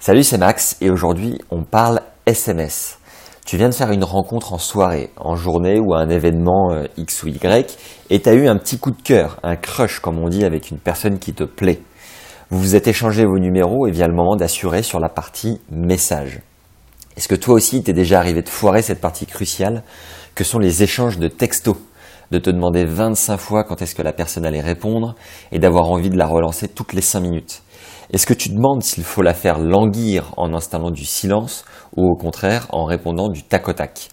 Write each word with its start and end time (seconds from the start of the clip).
Salut, 0.00 0.22
c'est 0.22 0.38
Max 0.38 0.76
et 0.80 0.90
aujourd'hui 0.90 1.40
on 1.50 1.64
parle 1.64 2.02
SMS. 2.24 3.00
Tu 3.44 3.56
viens 3.56 3.68
de 3.68 3.74
faire 3.74 3.90
une 3.90 4.04
rencontre 4.04 4.52
en 4.52 4.58
soirée, 4.58 5.10
en 5.16 5.34
journée 5.34 5.80
ou 5.80 5.92
à 5.92 5.98
un 5.98 6.08
événement 6.08 6.70
euh, 6.70 6.86
X 6.96 7.24
ou 7.24 7.26
Y 7.26 7.76
et 8.08 8.20
tu 8.20 8.28
as 8.28 8.34
eu 8.34 8.46
un 8.46 8.56
petit 8.56 8.78
coup 8.78 8.92
de 8.92 9.02
cœur, 9.02 9.40
un 9.42 9.56
crush 9.56 9.98
comme 9.98 10.20
on 10.20 10.28
dit 10.28 10.44
avec 10.44 10.70
une 10.70 10.78
personne 10.78 11.18
qui 11.18 11.32
te 11.32 11.42
plaît. 11.42 11.80
Vous 12.48 12.60
vous 12.60 12.76
êtes 12.76 12.86
échangé 12.86 13.24
vos 13.24 13.40
numéros 13.40 13.88
et 13.88 13.90
vient 13.90 14.06
le 14.06 14.14
moment 14.14 14.36
d'assurer 14.36 14.84
sur 14.84 15.00
la 15.00 15.08
partie 15.08 15.60
message. 15.68 16.42
Est-ce 17.16 17.26
que 17.26 17.34
toi 17.34 17.54
aussi 17.54 17.82
t'es 17.82 17.92
déjà 17.92 18.20
arrivé 18.20 18.42
de 18.42 18.48
foirer 18.48 18.82
cette 18.82 19.00
partie 19.00 19.26
cruciale? 19.26 19.82
Que 20.36 20.44
sont 20.44 20.60
les 20.60 20.84
échanges 20.84 21.18
de 21.18 21.26
textos? 21.26 21.76
De 22.30 22.38
te 22.38 22.50
demander 22.50 22.84
25 22.84 23.36
fois 23.36 23.64
quand 23.64 23.82
est-ce 23.82 23.96
que 23.96 24.02
la 24.02 24.12
personne 24.12 24.46
allait 24.46 24.60
répondre 24.60 25.16
et 25.50 25.58
d'avoir 25.58 25.90
envie 25.90 26.10
de 26.10 26.16
la 26.16 26.26
relancer 26.26 26.68
toutes 26.68 26.92
les 26.92 27.02
5 27.02 27.20
minutes. 27.20 27.62
Est-ce 28.10 28.26
que 28.26 28.34
tu 28.34 28.48
demandes 28.48 28.82
s'il 28.82 29.04
faut 29.04 29.22
la 29.22 29.34
faire 29.34 29.58
languir 29.58 30.32
en 30.38 30.54
installant 30.54 30.90
du 30.90 31.04
silence 31.04 31.64
ou 31.94 32.06
au 32.06 32.16
contraire 32.16 32.66
en 32.70 32.84
répondant 32.84 33.28
du 33.28 33.42
tac 33.42 33.68
au 33.68 33.74
tac? 33.74 34.08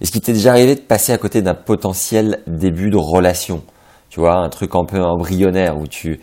Est-ce 0.00 0.10
qu'il 0.10 0.22
t'est 0.22 0.32
déjà 0.32 0.52
arrivé 0.52 0.74
de 0.74 0.80
passer 0.80 1.12
à 1.12 1.18
côté 1.18 1.42
d'un 1.42 1.54
potentiel 1.54 2.40
début 2.46 2.90
de 2.90 2.96
relation? 2.96 3.62
Tu 4.08 4.20
vois, 4.20 4.36
un 4.36 4.48
truc 4.48 4.74
un 4.74 4.84
peu 4.84 5.02
embryonnaire 5.02 5.76
où 5.76 5.86
tu 5.86 6.20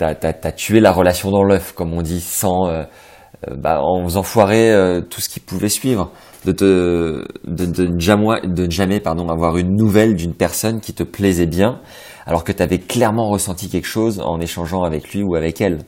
as, 0.00 0.14
tué 0.52 0.80
la 0.80 0.92
relation 0.92 1.30
dans 1.30 1.42
l'œuf, 1.42 1.72
comme 1.72 1.92
on 1.92 2.02
dit, 2.02 2.20
sans, 2.20 2.68
euh, 2.68 2.84
euh, 3.48 3.56
bah, 3.56 3.80
en 3.82 4.04
faisant 4.04 4.22
foirer 4.22 4.70
euh, 4.72 5.00
tout 5.00 5.20
ce 5.20 5.28
qui 5.28 5.40
pouvait 5.40 5.68
suivre, 5.68 6.10
de, 6.44 6.52
de, 6.52 7.86
ne 7.86 8.70
jamais 8.70 9.00
pardon, 9.00 9.28
avoir 9.28 9.56
une 9.56 9.76
nouvelle 9.76 10.14
d'une 10.14 10.34
personne 10.34 10.80
qui 10.80 10.92
te 10.92 11.02
plaisait 11.02 11.46
bien, 11.46 11.80
alors 12.26 12.44
que 12.44 12.52
tu 12.52 12.62
avais 12.62 12.78
clairement 12.78 13.28
ressenti 13.28 13.68
quelque 13.68 13.88
chose 13.88 14.20
en 14.20 14.40
échangeant 14.40 14.84
avec 14.84 15.12
lui 15.12 15.22
ou 15.22 15.34
avec 15.34 15.60
elle 15.60 15.78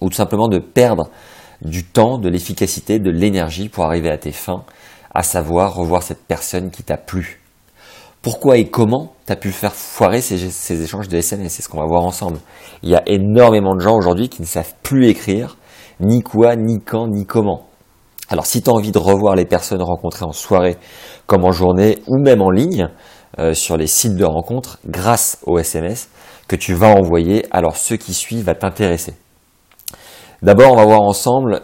ou 0.00 0.08
tout 0.08 0.16
simplement 0.16 0.48
de 0.48 0.58
perdre 0.58 1.10
du 1.62 1.84
temps, 1.84 2.18
de 2.18 2.28
l'efficacité, 2.28 2.98
de 2.98 3.10
l'énergie 3.10 3.68
pour 3.68 3.84
arriver 3.84 4.10
à 4.10 4.18
tes 4.18 4.32
fins, 4.32 4.64
à 5.14 5.22
savoir 5.22 5.74
revoir 5.74 6.02
cette 6.02 6.24
personne 6.26 6.70
qui 6.70 6.82
t'a 6.82 6.96
plu. 6.96 7.40
Pourquoi 8.22 8.58
et 8.58 8.68
comment 8.68 9.12
tu 9.26 9.32
as 9.32 9.36
pu 9.36 9.52
faire 9.52 9.72
foirer 9.72 10.20
ces, 10.20 10.82
échanges 10.82 11.08
de 11.08 11.16
SMS 11.16 11.52
C'est 11.52 11.62
ce 11.62 11.68
qu'on 11.68 11.80
va 11.80 11.86
voir 11.86 12.02
ensemble. 12.02 12.38
Il 12.82 12.90
y 12.90 12.96
a 12.96 13.02
énormément 13.06 13.74
de 13.74 13.80
gens 13.80 13.96
aujourd'hui 13.96 14.28
qui 14.28 14.42
ne 14.42 14.46
savent 14.46 14.74
plus 14.82 15.08
écrire, 15.08 15.56
ni 16.00 16.22
quoi, 16.22 16.56
ni 16.56 16.80
quand, 16.80 17.06
ni 17.06 17.24
comment. 17.24 17.68
Alors 18.28 18.46
si 18.46 18.62
tu 18.62 18.68
as 18.68 18.72
envie 18.72 18.90
de 18.90 18.98
revoir 18.98 19.36
les 19.36 19.44
personnes 19.44 19.82
rencontrées 19.82 20.24
en 20.24 20.32
soirée 20.32 20.76
comme 21.26 21.44
en 21.44 21.52
journée 21.52 22.02
ou 22.08 22.18
même 22.18 22.42
en 22.42 22.50
ligne 22.50 22.88
euh, 23.38 23.54
sur 23.54 23.76
les 23.76 23.86
sites 23.86 24.16
de 24.16 24.24
rencontres 24.24 24.80
grâce 24.86 25.38
au 25.46 25.58
SMS 25.58 26.08
que 26.48 26.56
tu 26.56 26.74
vas 26.74 26.88
envoyer, 26.88 27.46
alors 27.52 27.76
ceux 27.76 27.96
qui 27.96 28.12
suivent 28.12 28.44
va 28.44 28.54
t'intéresser. 28.54 29.14
D'abord, 30.42 30.72
on 30.72 30.76
va 30.76 30.84
voir 30.84 31.02
ensemble 31.02 31.62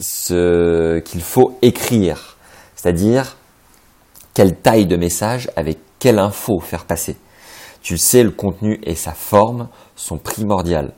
ce 0.00 0.98
qu'il 1.00 1.22
faut 1.22 1.58
écrire, 1.62 2.36
c'est-à-dire 2.74 3.36
quelle 4.32 4.56
taille 4.56 4.86
de 4.86 4.96
message 4.96 5.50
avec 5.56 5.78
quelle 5.98 6.18
info 6.18 6.58
faire 6.60 6.84
passer. 6.84 7.16
Tu 7.82 7.94
le 7.94 7.98
sais, 7.98 8.22
le 8.22 8.30
contenu 8.30 8.80
et 8.82 8.94
sa 8.94 9.12
forme 9.12 9.68
sont 9.94 10.18
primordiales. 10.18 10.92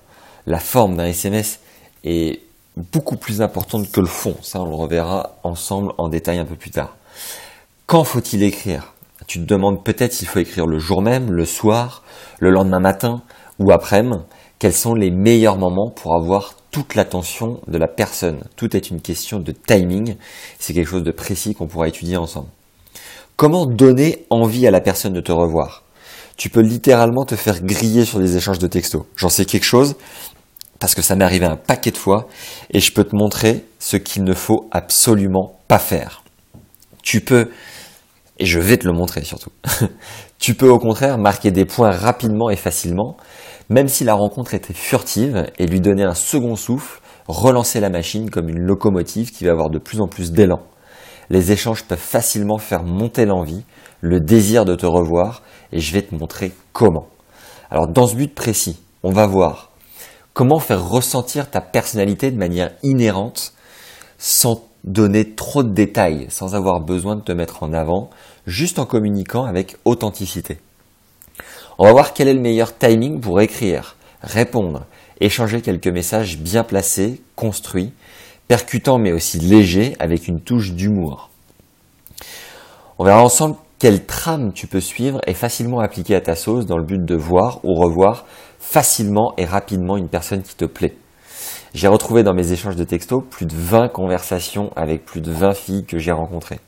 La 0.46 0.60
forme 0.60 0.96
d'un 0.96 1.06
SMS 1.06 1.58
est 2.04 2.42
beaucoup 2.76 3.16
plus 3.16 3.42
importante 3.42 3.90
que 3.90 4.00
le 4.00 4.06
fond. 4.06 4.36
Ça, 4.42 4.60
on 4.60 4.66
le 4.66 4.74
reverra 4.76 5.32
ensemble 5.42 5.92
en 5.98 6.08
détail 6.08 6.38
un 6.38 6.44
peu 6.44 6.54
plus 6.54 6.70
tard. 6.70 6.96
Quand 7.86 8.04
faut-il 8.04 8.42
écrire? 8.42 8.92
Tu 9.26 9.40
te 9.40 9.44
demandes 9.44 9.82
peut-être 9.82 10.12
s'il 10.12 10.28
faut 10.28 10.38
écrire 10.38 10.66
le 10.66 10.78
jour 10.78 11.02
même, 11.02 11.32
le 11.32 11.44
soir, 11.44 12.04
le 12.38 12.50
lendemain 12.50 12.78
matin 12.78 13.22
ou 13.58 13.72
après-midi. 13.72 14.22
Quels 14.58 14.72
sont 14.72 14.94
les 14.94 15.10
meilleurs 15.10 15.58
moments 15.58 15.90
pour 15.90 16.14
avoir 16.14 16.54
l'attention 16.94 17.60
de 17.66 17.78
la 17.78 17.88
personne. 17.88 18.44
Tout 18.56 18.76
est 18.76 18.90
une 18.90 19.00
question 19.00 19.38
de 19.38 19.52
timing. 19.52 20.16
C'est 20.58 20.74
quelque 20.74 20.88
chose 20.88 21.04
de 21.04 21.10
précis 21.10 21.54
qu'on 21.54 21.66
pourra 21.66 21.88
étudier 21.88 22.16
ensemble. 22.16 22.48
Comment 23.36 23.66
donner 23.66 24.24
envie 24.30 24.66
à 24.66 24.70
la 24.70 24.80
personne 24.80 25.12
de 25.12 25.20
te 25.20 25.32
revoir? 25.32 25.82
Tu 26.36 26.50
peux 26.50 26.60
littéralement 26.60 27.24
te 27.24 27.36
faire 27.36 27.62
griller 27.62 28.04
sur 28.04 28.18
des 28.18 28.36
échanges 28.36 28.58
de 28.58 28.66
textos. 28.66 29.04
J'en 29.16 29.28
sais 29.28 29.44
quelque 29.44 29.64
chose 29.64 29.96
parce 30.78 30.94
que 30.94 31.02
ça 31.02 31.16
m'est 31.16 31.24
arrivé 31.24 31.46
un 31.46 31.56
paquet 31.56 31.90
de 31.90 31.96
fois 31.96 32.28
et 32.70 32.80
je 32.80 32.92
peux 32.92 33.04
te 33.04 33.16
montrer 33.16 33.64
ce 33.78 33.96
qu'il 33.96 34.24
ne 34.24 34.34
faut 34.34 34.68
absolument 34.70 35.58
pas 35.68 35.78
faire. 35.78 36.22
Tu 37.02 37.20
peux, 37.20 37.50
et 38.38 38.46
je 38.46 38.58
vais 38.58 38.76
te 38.76 38.86
le 38.86 38.92
montrer 38.92 39.24
surtout, 39.24 39.50
tu 40.38 40.54
peux 40.54 40.68
au 40.68 40.78
contraire 40.78 41.18
marquer 41.18 41.50
des 41.50 41.64
points 41.64 41.90
rapidement 41.90 42.50
et 42.50 42.56
facilement 42.56 43.16
même 43.68 43.88
si 43.88 44.04
la 44.04 44.14
rencontre 44.14 44.54
était 44.54 44.74
furtive, 44.74 45.46
et 45.58 45.66
lui 45.66 45.80
donner 45.80 46.04
un 46.04 46.14
second 46.14 46.56
souffle, 46.56 47.00
relancer 47.28 47.80
la 47.80 47.90
machine 47.90 48.30
comme 48.30 48.48
une 48.48 48.60
locomotive 48.60 49.32
qui 49.32 49.44
va 49.44 49.52
avoir 49.52 49.70
de 49.70 49.78
plus 49.78 50.00
en 50.00 50.08
plus 50.08 50.32
d'élan. 50.32 50.60
Les 51.30 51.50
échanges 51.50 51.84
peuvent 51.84 51.98
facilement 51.98 52.58
faire 52.58 52.84
monter 52.84 53.24
l'envie, 53.24 53.64
le 54.00 54.20
désir 54.20 54.64
de 54.64 54.74
te 54.74 54.86
revoir, 54.86 55.42
et 55.72 55.80
je 55.80 55.92
vais 55.92 56.02
te 56.02 56.14
montrer 56.14 56.52
comment. 56.72 57.08
Alors 57.70 57.88
dans 57.88 58.06
ce 58.06 58.14
but 58.14 58.32
précis, 58.32 58.80
on 59.02 59.10
va 59.10 59.26
voir 59.26 59.72
comment 60.34 60.60
faire 60.60 60.88
ressentir 60.88 61.50
ta 61.50 61.60
personnalité 61.60 62.30
de 62.30 62.36
manière 62.36 62.70
inhérente 62.82 63.54
sans 64.18 64.62
donner 64.84 65.34
trop 65.34 65.64
de 65.64 65.72
détails, 65.72 66.26
sans 66.28 66.54
avoir 66.54 66.80
besoin 66.80 67.16
de 67.16 67.22
te 67.22 67.32
mettre 67.32 67.62
en 67.62 67.72
avant, 67.72 68.10
juste 68.46 68.78
en 68.78 68.86
communiquant 68.86 69.44
avec 69.44 69.76
authenticité. 69.84 70.58
On 71.78 71.84
va 71.84 71.92
voir 71.92 72.14
quel 72.14 72.28
est 72.28 72.34
le 72.34 72.40
meilleur 72.40 72.78
timing 72.78 73.20
pour 73.20 73.38
écrire, 73.40 73.96
répondre, 74.22 74.86
échanger 75.20 75.60
quelques 75.60 75.88
messages 75.88 76.38
bien 76.38 76.64
placés, 76.64 77.20
construits, 77.34 77.92
percutants 78.48 78.98
mais 78.98 79.12
aussi 79.12 79.38
légers 79.40 79.94
avec 79.98 80.26
une 80.26 80.40
touche 80.40 80.72
d'humour. 80.72 81.28
On 82.98 83.04
verra 83.04 83.22
ensemble 83.22 83.56
quelle 83.78 84.06
trame 84.06 84.54
tu 84.54 84.66
peux 84.66 84.80
suivre 84.80 85.20
et 85.26 85.34
facilement 85.34 85.80
appliquer 85.80 86.14
à 86.14 86.22
ta 86.22 86.34
sauce 86.34 86.64
dans 86.64 86.78
le 86.78 86.84
but 86.84 87.04
de 87.04 87.14
voir 87.14 87.60
ou 87.62 87.74
revoir 87.74 88.24
facilement 88.58 89.34
et 89.36 89.44
rapidement 89.44 89.98
une 89.98 90.08
personne 90.08 90.42
qui 90.42 90.54
te 90.54 90.64
plaît. 90.64 90.96
J'ai 91.74 91.88
retrouvé 91.88 92.22
dans 92.22 92.32
mes 92.32 92.52
échanges 92.52 92.76
de 92.76 92.84
textos 92.84 93.22
plus 93.28 93.44
de 93.44 93.54
20 93.54 93.88
conversations 93.88 94.72
avec 94.76 95.04
plus 95.04 95.20
de 95.20 95.30
20 95.30 95.52
filles 95.52 95.84
que 95.84 95.98
j'ai 95.98 96.12
rencontrées. 96.12 96.60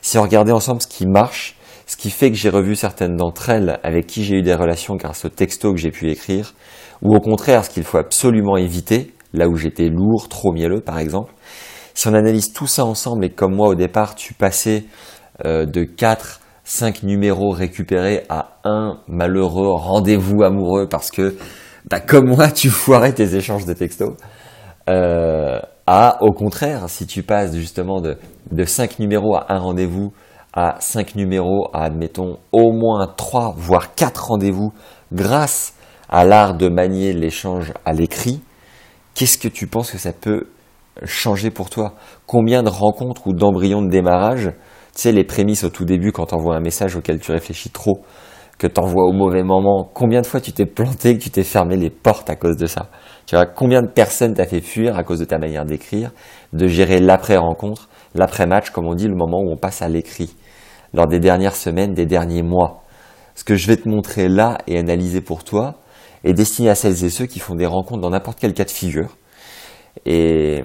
Si 0.00 0.16
on 0.16 0.22
regardait 0.22 0.52
ensemble 0.52 0.80
ce 0.80 0.86
qui 0.86 1.06
marche 1.06 1.57
ce 1.88 1.96
qui 1.96 2.10
fait 2.10 2.30
que 2.30 2.36
j'ai 2.36 2.50
revu 2.50 2.76
certaines 2.76 3.16
d'entre 3.16 3.48
elles 3.48 3.80
avec 3.82 4.06
qui 4.06 4.22
j'ai 4.22 4.36
eu 4.36 4.42
des 4.42 4.54
relations 4.54 4.94
grâce 4.96 5.24
au 5.24 5.30
texto 5.30 5.72
que 5.72 5.78
j'ai 5.78 5.90
pu 5.90 6.10
écrire, 6.10 6.52
ou 7.00 7.16
au 7.16 7.18
contraire 7.18 7.64
ce 7.64 7.70
qu'il 7.70 7.82
faut 7.82 7.96
absolument 7.96 8.58
éviter, 8.58 9.14
là 9.32 9.48
où 9.48 9.56
j'étais 9.56 9.88
lourd, 9.88 10.28
trop 10.28 10.52
mielleux 10.52 10.82
par 10.82 10.98
exemple. 10.98 11.32
Si 11.94 12.06
on 12.06 12.12
analyse 12.12 12.52
tout 12.52 12.66
ça 12.66 12.84
ensemble 12.84 13.24
et 13.24 13.30
comme 13.30 13.54
moi 13.54 13.68
au 13.68 13.74
départ 13.74 14.14
tu 14.14 14.34
passais 14.34 14.84
euh, 15.46 15.64
de 15.64 15.84
4, 15.84 16.40
5 16.62 17.04
numéros 17.04 17.52
récupérés 17.52 18.26
à 18.28 18.58
un 18.64 19.00
malheureux 19.08 19.72
rendez-vous 19.72 20.42
amoureux 20.42 20.88
parce 20.90 21.10
que 21.10 21.36
bah, 21.90 22.00
comme 22.00 22.28
moi 22.28 22.50
tu 22.50 22.68
foirais 22.68 23.14
tes 23.14 23.34
échanges 23.34 23.64
de 23.64 23.72
textos, 23.72 24.12
euh, 24.90 25.58
à 25.86 26.18
au 26.20 26.32
contraire 26.32 26.90
si 26.90 27.06
tu 27.06 27.22
passes 27.22 27.56
justement 27.56 28.02
de, 28.02 28.18
de 28.52 28.64
5 28.64 28.98
numéros 28.98 29.36
à 29.36 29.46
un 29.54 29.58
rendez-vous 29.58 30.12
à 30.52 30.76
5 30.80 31.14
numéros, 31.14 31.68
à 31.72 31.84
admettons 31.84 32.38
au 32.52 32.72
moins 32.72 33.06
3 33.06 33.54
voire 33.56 33.94
4 33.94 34.28
rendez-vous 34.28 34.72
grâce 35.12 35.74
à 36.08 36.24
l'art 36.24 36.54
de 36.54 36.68
manier 36.68 37.12
l'échange 37.12 37.72
à 37.84 37.92
l'écrit, 37.92 38.40
qu'est-ce 39.14 39.38
que 39.38 39.48
tu 39.48 39.66
penses 39.66 39.90
que 39.90 39.98
ça 39.98 40.12
peut 40.12 40.48
changer 41.04 41.50
pour 41.50 41.70
toi? 41.70 41.94
Combien 42.26 42.62
de 42.62 42.70
rencontres 42.70 43.26
ou 43.26 43.32
d'embryons 43.32 43.82
de 43.82 43.90
démarrage, 43.90 44.52
tu 44.94 45.02
sais 45.02 45.12
les 45.12 45.24
prémices 45.24 45.64
au 45.64 45.70
tout 45.70 45.84
début 45.84 46.12
quand 46.12 46.26
tu 46.26 46.34
envoies 46.34 46.56
un 46.56 46.60
message 46.60 46.96
auquel 46.96 47.20
tu 47.20 47.30
réfléchis 47.30 47.70
trop, 47.70 48.02
que 48.58 48.66
tu 48.66 48.80
envoies 48.80 49.04
au 49.04 49.12
mauvais 49.12 49.42
moment, 49.42 49.88
combien 49.94 50.20
de 50.20 50.26
fois 50.26 50.40
tu 50.40 50.52
t'es 50.52 50.66
planté, 50.66 51.16
que 51.16 51.22
tu 51.22 51.30
t'es 51.30 51.44
fermé 51.44 51.76
les 51.76 51.90
portes 51.90 52.28
à 52.28 52.36
cause 52.36 52.56
de 52.56 52.66
ça? 52.66 52.90
Tu 53.26 53.36
vois, 53.36 53.46
combien 53.46 53.82
de 53.82 53.88
personnes 53.88 54.34
t'as 54.34 54.46
fait 54.46 54.60
fuir 54.60 54.96
à 54.96 55.04
cause 55.04 55.20
de 55.20 55.24
ta 55.24 55.38
manière 55.38 55.64
d'écrire, 55.64 56.10
de 56.52 56.66
gérer 56.66 56.98
l'après-rencontre 56.98 57.88
l'après-match, 58.14 58.70
comme 58.70 58.86
on 58.86 58.94
dit, 58.94 59.06
le 59.06 59.14
moment 59.14 59.40
où 59.40 59.50
on 59.50 59.56
passe 59.56 59.82
à 59.82 59.88
l'écrit, 59.88 60.34
lors 60.94 61.06
des 61.06 61.20
dernières 61.20 61.56
semaines, 61.56 61.94
des 61.94 62.06
derniers 62.06 62.42
mois. 62.42 62.82
Ce 63.34 63.44
que 63.44 63.54
je 63.54 63.66
vais 63.66 63.76
te 63.76 63.88
montrer 63.88 64.28
là 64.28 64.58
et 64.66 64.78
analyser 64.78 65.20
pour 65.20 65.44
toi 65.44 65.76
est 66.24 66.32
destiné 66.32 66.70
à 66.70 66.74
celles 66.74 67.04
et 67.04 67.10
ceux 67.10 67.26
qui 67.26 67.38
font 67.38 67.54
des 67.54 67.66
rencontres 67.66 68.00
dans 68.00 68.10
n'importe 68.10 68.38
quel 68.40 68.54
cas 68.54 68.64
de 68.64 68.70
figure. 68.70 69.16
Et, 70.06 70.64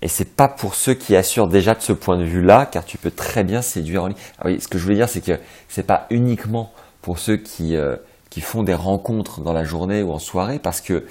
et 0.00 0.08
c'est 0.08 0.36
pas 0.36 0.48
pour 0.48 0.74
ceux 0.74 0.94
qui 0.94 1.14
assurent 1.16 1.48
déjà 1.48 1.74
de 1.74 1.82
ce 1.82 1.92
point 1.92 2.18
de 2.18 2.24
vue-là, 2.24 2.66
car 2.66 2.84
tu 2.84 2.96
peux 2.96 3.10
très 3.10 3.44
bien 3.44 3.60
séduire 3.60 4.04
en 4.04 4.06
ligne. 4.08 4.16
Ah 4.38 4.44
oui, 4.46 4.60
ce 4.60 4.68
que 4.68 4.78
je 4.78 4.84
voulais 4.84 4.96
dire, 4.96 5.08
c'est 5.08 5.20
que 5.20 5.38
c'est 5.68 5.86
pas 5.86 6.06
uniquement 6.10 6.70
pour 7.06 7.20
ceux 7.20 7.36
qui, 7.36 7.76
euh, 7.76 7.94
qui 8.30 8.40
font 8.40 8.64
des 8.64 8.74
rencontres 8.74 9.40
dans 9.40 9.52
la 9.52 9.62
journée 9.62 10.02
ou 10.02 10.10
en 10.10 10.18
soirée, 10.18 10.58
parce 10.58 10.80
que 10.80 11.04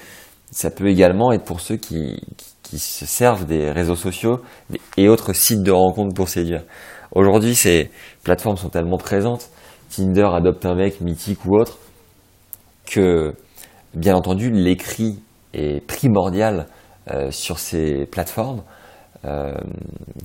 ça 0.52 0.70
peut 0.70 0.90
également 0.90 1.32
être 1.32 1.46
pour 1.46 1.62
ceux 1.62 1.78
qui, 1.78 2.22
qui 2.64 2.80
se 2.80 3.06
servent 3.06 3.46
des 3.46 3.72
réseaux 3.72 3.96
sociaux 3.96 4.42
et 4.98 5.08
autres 5.08 5.32
sites 5.32 5.64
de 5.64 5.72
rencontres 5.72 6.14
pour 6.14 6.28
séduire. 6.28 6.64
Aujourd'hui, 7.14 7.56
ces 7.56 7.92
plateformes 8.24 8.58
sont 8.58 8.68
tellement 8.68 8.98
présentes, 8.98 9.50
Tinder 9.90 10.28
adopte 10.34 10.66
un 10.66 10.76
mec 10.76 11.00
mythique 11.00 11.46
ou 11.46 11.56
autre, 11.56 11.78
que 12.86 13.34
bien 13.94 14.18
entendu 14.18 14.52
l'écrit 14.52 15.24
est 15.54 15.80
primordial 15.80 16.68
sur 17.30 17.58
ces 17.58 18.06
plateformes 18.06 18.64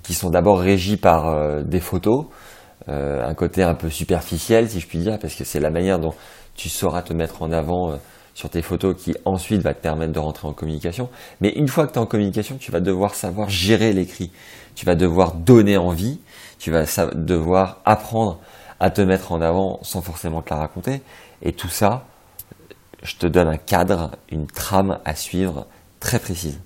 qui 0.03 0.15
sont 0.15 0.31
d'abord 0.31 0.59
régies 0.59 0.97
par 0.97 1.63
des 1.63 1.79
photos, 1.79 2.27
un 2.89 3.35
côté 3.35 3.63
un 3.63 3.75
peu 3.75 3.91
superficiel 3.91 4.69
si 4.69 4.81
je 4.81 4.87
puis 4.87 4.99
dire, 4.99 5.19
parce 5.19 5.35
que 5.35 5.45
c'est 5.45 5.61
la 5.61 5.71
manière 5.71 5.99
dont 5.99 6.15
tu 6.55 6.69
sauras 6.69 7.03
te 7.03 7.13
mettre 7.13 7.43
en 7.43 7.53
avant 7.53 7.99
sur 8.35 8.49
tes 8.49 8.63
photos 8.63 8.97
qui 8.97 9.15
ensuite 9.25 9.61
va 9.63 9.75
te 9.75 9.83
permettre 9.83 10.13
de 10.13 10.19
rentrer 10.19 10.49
en 10.49 10.53
communication. 10.53 11.09
Mais 11.41 11.51
une 11.51 11.69
fois 11.69 11.87
que 11.87 11.93
tu 11.93 11.99
es 11.99 12.03
en 12.03 12.07
communication, 12.07 12.57
tu 12.59 12.73
vas 12.73 12.81
devoir 12.81 13.15
savoir 13.15 13.49
gérer 13.49 13.93
l'écrit. 13.93 14.31
Tu 14.75 14.87
vas 14.87 14.95
devoir 14.95 15.35
donner 15.35 15.77
envie, 15.77 16.21
tu 16.59 16.71
vas 16.71 16.85
devoir 17.15 17.81
apprendre 17.85 18.39
à 18.79 18.91
te 18.91 19.03
mettre 19.03 19.33
en 19.33 19.43
avant 19.43 19.79
sans 19.83 20.01
forcément 20.01 20.43
te 20.43 20.51
la 20.51 20.61
raconter. 20.61 21.03
Et 21.43 21.53
tout 21.53 21.69
ça, 21.69 22.07
je 23.03 23.17
te 23.17 23.27
donne 23.27 23.49
un 23.49 23.57
cadre, 23.57 24.13
une 24.31 24.47
trame 24.47 24.99
à 25.05 25.15
suivre 25.15 25.67
très 26.01 26.19
précise. 26.19 26.61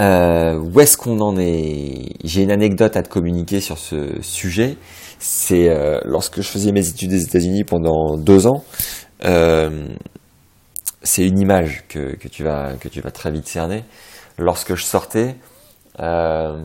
Euh, 0.00 0.58
où 0.58 0.80
est-ce 0.80 0.96
qu'on 0.96 1.20
en 1.20 1.36
est? 1.38 2.16
J'ai 2.24 2.42
une 2.42 2.50
anecdote 2.50 2.96
à 2.96 3.02
te 3.02 3.08
communiquer 3.08 3.60
sur 3.60 3.78
ce 3.78 4.20
sujet. 4.22 4.76
C'est 5.18 5.68
euh, 5.68 6.00
lorsque 6.04 6.40
je 6.40 6.48
faisais 6.48 6.72
mes 6.72 6.88
études 6.88 7.10
des 7.10 7.22
États-Unis 7.22 7.64
pendant 7.64 8.16
deux 8.16 8.46
ans. 8.46 8.64
Euh, 9.24 9.86
c'est 11.02 11.26
une 11.26 11.38
image 11.38 11.84
que, 11.88 12.16
tu 12.28 12.42
vas, 12.42 12.74
que 12.74 12.88
tu 12.88 13.00
vas 13.00 13.10
très 13.10 13.30
vite 13.30 13.46
cerner. 13.46 13.84
Lorsque 14.38 14.74
je 14.74 14.82
sortais, 14.82 15.36
euh, 16.00 16.64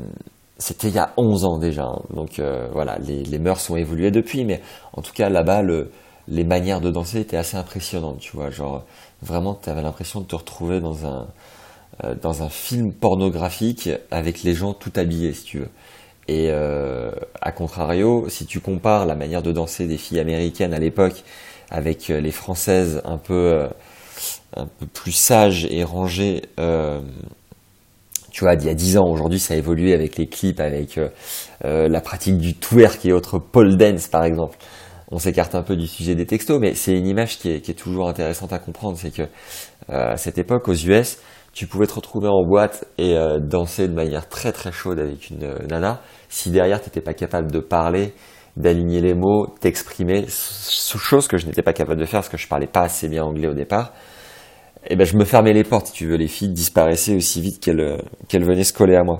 c'était 0.57 0.87
il 0.87 0.95
y 0.95 0.99
a 0.99 1.13
11 1.17 1.45
ans 1.45 1.57
déjà. 1.59 1.83
Hein. 1.83 2.01
Donc 2.13 2.39
euh, 2.39 2.67
voilà, 2.71 2.97
les, 2.99 3.23
les, 3.23 3.39
mœurs 3.39 3.69
ont 3.69 3.75
évolué 3.75 4.11
depuis, 4.11 4.45
mais 4.45 4.61
en 4.93 5.01
tout 5.01 5.13
cas 5.13 5.29
là-bas, 5.29 5.61
le, 5.61 5.91
les 6.27 6.43
manières 6.43 6.81
de 6.81 6.89
danser 6.89 7.19
étaient 7.19 7.37
assez 7.37 7.57
impressionnantes, 7.57 8.19
tu 8.19 8.35
vois. 8.35 8.49
Genre, 8.49 8.85
vraiment, 9.21 9.55
tu 9.55 9.69
avais 9.69 9.81
l'impression 9.81 10.21
de 10.21 10.25
te 10.25 10.35
retrouver 10.35 10.79
dans 10.79 11.05
un, 11.05 11.27
euh, 12.05 12.15
dans 12.15 12.43
un 12.43 12.49
film 12.49 12.93
pornographique 12.93 13.89
avec 14.09 14.43
les 14.43 14.53
gens 14.53 14.73
tout 14.73 14.93
habillés, 14.95 15.33
si 15.33 15.43
tu 15.43 15.59
veux. 15.59 15.69
Et 16.29 16.47
euh, 16.49 17.11
à 17.41 17.51
contrario, 17.51 18.29
si 18.29 18.45
tu 18.45 18.61
compares 18.61 19.05
la 19.05 19.15
manière 19.15 19.41
de 19.41 19.51
danser 19.51 19.85
des 19.85 19.97
filles 19.97 20.19
américaines 20.19 20.73
à 20.73 20.79
l'époque 20.79 21.23
avec 21.69 22.09
euh, 22.09 22.21
les 22.21 22.31
françaises 22.31 23.01
un 23.03 23.17
peu, 23.17 23.67
un 24.55 24.65
peu 24.65 24.85
plus 24.85 25.11
sages 25.11 25.67
et 25.69 25.83
rangées, 25.83 26.43
tu 28.31 28.43
vois, 28.45 28.55
d'il 28.55 28.67
y 28.67 28.71
a 28.71 28.75
10 28.75 28.97
ans, 28.99 29.09
aujourd'hui 29.09 29.39
ça 29.39 29.55
a 29.55 29.57
évolué 29.57 29.93
avec 29.93 30.15
les 30.17 30.27
clips, 30.27 30.59
avec 30.59 30.99
la 31.63 32.01
pratique 32.01 32.37
du 32.37 32.53
twerk 32.53 33.05
et 33.05 33.11
autres 33.11 33.39
pole 33.39 33.75
dance 33.75 34.07
par 34.07 34.23
exemple 34.23 34.57
on 35.11 35.17
s'écarte 35.17 35.55
un 35.55 35.63
peu 35.63 35.75
du 35.75 35.87
sujet 35.87 36.13
des 36.13 36.27
textos, 36.27 36.59
mais 36.59 36.75
c'est 36.75 36.95
une 36.95 37.07
image 37.07 37.39
qui 37.39 37.49
est, 37.49 37.61
qui 37.61 37.71
est, 37.71 37.73
toujours 37.73 38.07
intéressante 38.07 38.53
à 38.53 38.59
comprendre. 38.59 38.95
C'est 38.95 39.09
que 39.09 39.23
à 39.87 40.17
cette 40.17 40.37
époque, 40.37 40.67
aux 40.67 40.75
US, 40.75 41.17
tu 41.59 41.67
pouvais 41.67 41.87
te 41.87 41.93
retrouver 41.93 42.29
en 42.29 42.41
boîte 42.41 42.85
et 42.97 43.17
euh, 43.17 43.37
danser 43.37 43.89
de 43.89 43.93
manière 43.93 44.29
très 44.29 44.53
très 44.53 44.71
chaude 44.71 44.97
avec 44.97 45.29
une 45.29 45.43
euh, 45.43 45.67
nana. 45.69 45.99
Si 46.29 46.51
derrière, 46.51 46.79
tu 46.79 46.87
n'étais 46.87 47.01
pas 47.01 47.13
capable 47.13 47.51
de 47.51 47.59
parler, 47.59 48.13
d'aligner 48.55 49.01
les 49.01 49.13
mots, 49.13 49.45
t'exprimer, 49.59 50.25
chose 50.29 51.27
que 51.27 51.35
je 51.35 51.45
n'étais 51.45 51.61
pas 51.61 51.73
capable 51.73 51.99
de 51.99 52.05
faire 52.05 52.21
parce 52.21 52.29
que 52.29 52.37
je 52.37 52.47
parlais 52.47 52.65
pas 52.65 52.83
assez 52.83 53.09
bien 53.09 53.25
anglais 53.25 53.49
au 53.49 53.53
départ, 53.53 53.91
eh 54.87 54.95
ben 54.95 55.05
je 55.05 55.17
me 55.17 55.25
fermais 55.25 55.51
les 55.51 55.65
portes, 55.65 55.87
si 55.87 55.91
tu 55.91 56.07
veux. 56.07 56.15
Les 56.15 56.29
filles 56.29 56.47
disparaissaient 56.47 57.17
aussi 57.17 57.41
vite 57.41 57.59
qu'elles 57.59 57.81
euh, 57.81 57.97
qu'elles 58.29 58.45
venaient 58.45 58.63
se 58.63 58.71
coller 58.71 58.95
à 58.95 59.03
moi. 59.03 59.17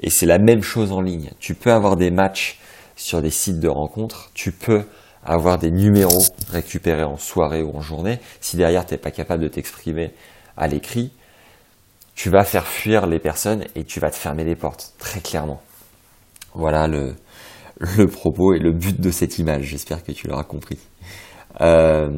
Et 0.00 0.08
c'est 0.08 0.24
la 0.24 0.38
même 0.38 0.62
chose 0.62 0.92
en 0.92 1.02
ligne. 1.02 1.28
Tu 1.40 1.54
peux 1.54 1.72
avoir 1.72 1.96
des 1.96 2.10
matchs 2.10 2.58
sur 2.96 3.20
des 3.20 3.28
sites 3.28 3.60
de 3.60 3.68
rencontres, 3.68 4.30
tu 4.32 4.50
peux 4.50 4.84
avoir 5.22 5.58
des 5.58 5.70
numéros 5.70 6.24
récupérés 6.50 7.04
en 7.04 7.18
soirée 7.18 7.62
ou 7.62 7.76
en 7.76 7.82
journée. 7.82 8.18
Si 8.40 8.56
derrière, 8.56 8.86
tu 8.86 8.94
n'es 8.94 8.98
pas 8.98 9.10
capable 9.10 9.42
de 9.42 9.48
t'exprimer 9.48 10.14
à 10.56 10.68
l'écrit, 10.68 11.12
tu 12.14 12.30
vas 12.30 12.44
faire 12.44 12.66
fuir 12.66 13.06
les 13.06 13.18
personnes 13.18 13.64
et 13.74 13.84
tu 13.84 14.00
vas 14.00 14.10
te 14.10 14.16
fermer 14.16 14.44
les 14.44 14.56
portes, 14.56 14.92
très 14.98 15.20
clairement. 15.20 15.60
Voilà 16.54 16.86
le, 16.86 17.14
le 17.80 18.06
propos 18.06 18.54
et 18.54 18.58
le 18.58 18.72
but 18.72 19.00
de 19.00 19.10
cette 19.10 19.38
image. 19.38 19.64
J'espère 19.64 20.04
que 20.04 20.12
tu 20.12 20.28
l'auras 20.28 20.44
compris. 20.44 20.78
Euh, 21.60 22.08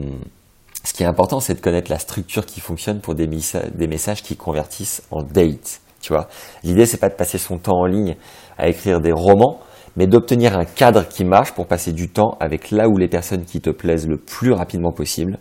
ce 0.82 0.92
qui 0.92 1.02
est 1.02 1.06
important, 1.06 1.40
c'est 1.40 1.54
de 1.54 1.60
connaître 1.60 1.90
la 1.90 1.98
structure 1.98 2.44
qui 2.44 2.60
fonctionne 2.60 3.00
pour 3.00 3.14
des, 3.14 3.26
des 3.26 3.86
messages 3.86 4.22
qui 4.22 4.36
convertissent 4.36 5.02
en 5.10 5.22
date. 5.22 5.80
Tu 6.00 6.12
vois, 6.12 6.28
l'idée 6.62 6.84
c'est 6.84 6.98
pas 6.98 7.08
de 7.08 7.14
passer 7.14 7.38
son 7.38 7.58
temps 7.58 7.78
en 7.78 7.86
ligne 7.86 8.16
à 8.58 8.68
écrire 8.68 9.00
des 9.00 9.12
romans, 9.12 9.60
mais 9.96 10.06
d'obtenir 10.06 10.58
un 10.58 10.66
cadre 10.66 11.08
qui 11.08 11.24
marche 11.24 11.52
pour 11.52 11.66
passer 11.66 11.92
du 11.92 12.10
temps 12.10 12.36
avec 12.40 12.70
là 12.70 12.88
où 12.88 12.98
les 12.98 13.08
personnes 13.08 13.44
qui 13.44 13.60
te 13.60 13.70
plaisent 13.70 14.06
le 14.06 14.18
plus 14.18 14.52
rapidement 14.52 14.92
possible, 14.92 15.38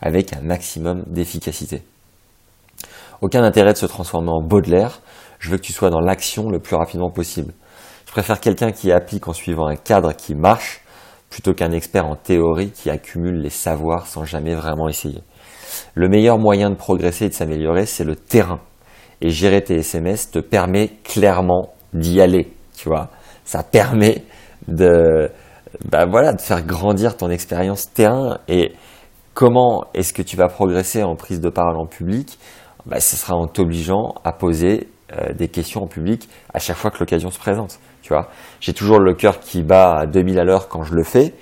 avec 0.00 0.32
un 0.32 0.40
maximum 0.40 1.04
d'efficacité. 1.06 1.82
Aucun 3.22 3.42
intérêt 3.42 3.72
de 3.72 3.78
se 3.78 3.86
transformer 3.86 4.30
en 4.30 4.42
Baudelaire. 4.42 5.00
Je 5.38 5.50
veux 5.50 5.56
que 5.56 5.62
tu 5.62 5.72
sois 5.72 5.90
dans 5.90 6.00
l'action 6.00 6.48
le 6.50 6.58
plus 6.58 6.76
rapidement 6.76 7.10
possible. 7.10 7.52
Je 8.06 8.12
préfère 8.12 8.40
quelqu'un 8.40 8.72
qui 8.72 8.92
applique 8.92 9.28
en 9.28 9.32
suivant 9.32 9.66
un 9.66 9.76
cadre 9.76 10.12
qui 10.12 10.34
marche 10.34 10.82
plutôt 11.30 11.54
qu'un 11.54 11.72
expert 11.72 12.06
en 12.06 12.16
théorie 12.16 12.70
qui 12.70 12.90
accumule 12.90 13.40
les 13.40 13.50
savoirs 13.50 14.06
sans 14.06 14.24
jamais 14.24 14.54
vraiment 14.54 14.88
essayer. 14.88 15.22
Le 15.94 16.08
meilleur 16.08 16.38
moyen 16.38 16.70
de 16.70 16.76
progresser 16.76 17.26
et 17.26 17.28
de 17.28 17.34
s'améliorer, 17.34 17.86
c'est 17.86 18.04
le 18.04 18.16
terrain. 18.16 18.60
Et 19.20 19.30
gérer 19.30 19.62
tes 19.62 19.76
SMS 19.76 20.30
te 20.30 20.38
permet 20.38 20.92
clairement 21.02 21.74
d'y 21.92 22.20
aller, 22.20 22.52
tu 22.76 22.88
vois. 22.88 23.08
Ça 23.44 23.62
permet 23.62 24.24
de, 24.68 25.30
bah 25.84 26.06
voilà, 26.06 26.32
de 26.32 26.40
faire 26.40 26.62
grandir 26.64 27.16
ton 27.16 27.30
expérience 27.30 27.92
terrain 27.92 28.38
et 28.48 28.72
comment 29.34 29.84
est-ce 29.94 30.12
que 30.12 30.22
tu 30.22 30.36
vas 30.36 30.48
progresser 30.48 31.02
en 31.02 31.16
prise 31.16 31.40
de 31.40 31.48
parole 31.48 31.76
en 31.76 31.86
public 31.86 32.38
bah, 32.86 33.00
ce 33.00 33.16
sera 33.16 33.34
en 33.34 33.46
t'obligeant 33.46 34.14
à 34.24 34.32
poser 34.32 34.88
euh, 35.12 35.32
des 35.32 35.48
questions 35.48 35.82
en 35.82 35.86
public 35.86 36.28
à 36.54 36.58
chaque 36.58 36.76
fois 36.76 36.90
que 36.90 36.98
l'occasion 36.98 37.30
se 37.30 37.38
présente. 37.38 37.78
Tu 38.02 38.12
vois, 38.12 38.28
j'ai 38.60 38.72
toujours 38.72 38.98
le 38.98 39.14
cœur 39.14 39.40
qui 39.40 39.62
bat 39.62 39.98
à 39.98 40.06
2000 40.06 40.38
à 40.38 40.44
l'heure 40.44 40.68
quand 40.68 40.82
je 40.82 40.94
le 40.94 41.02
fais, 41.02 41.34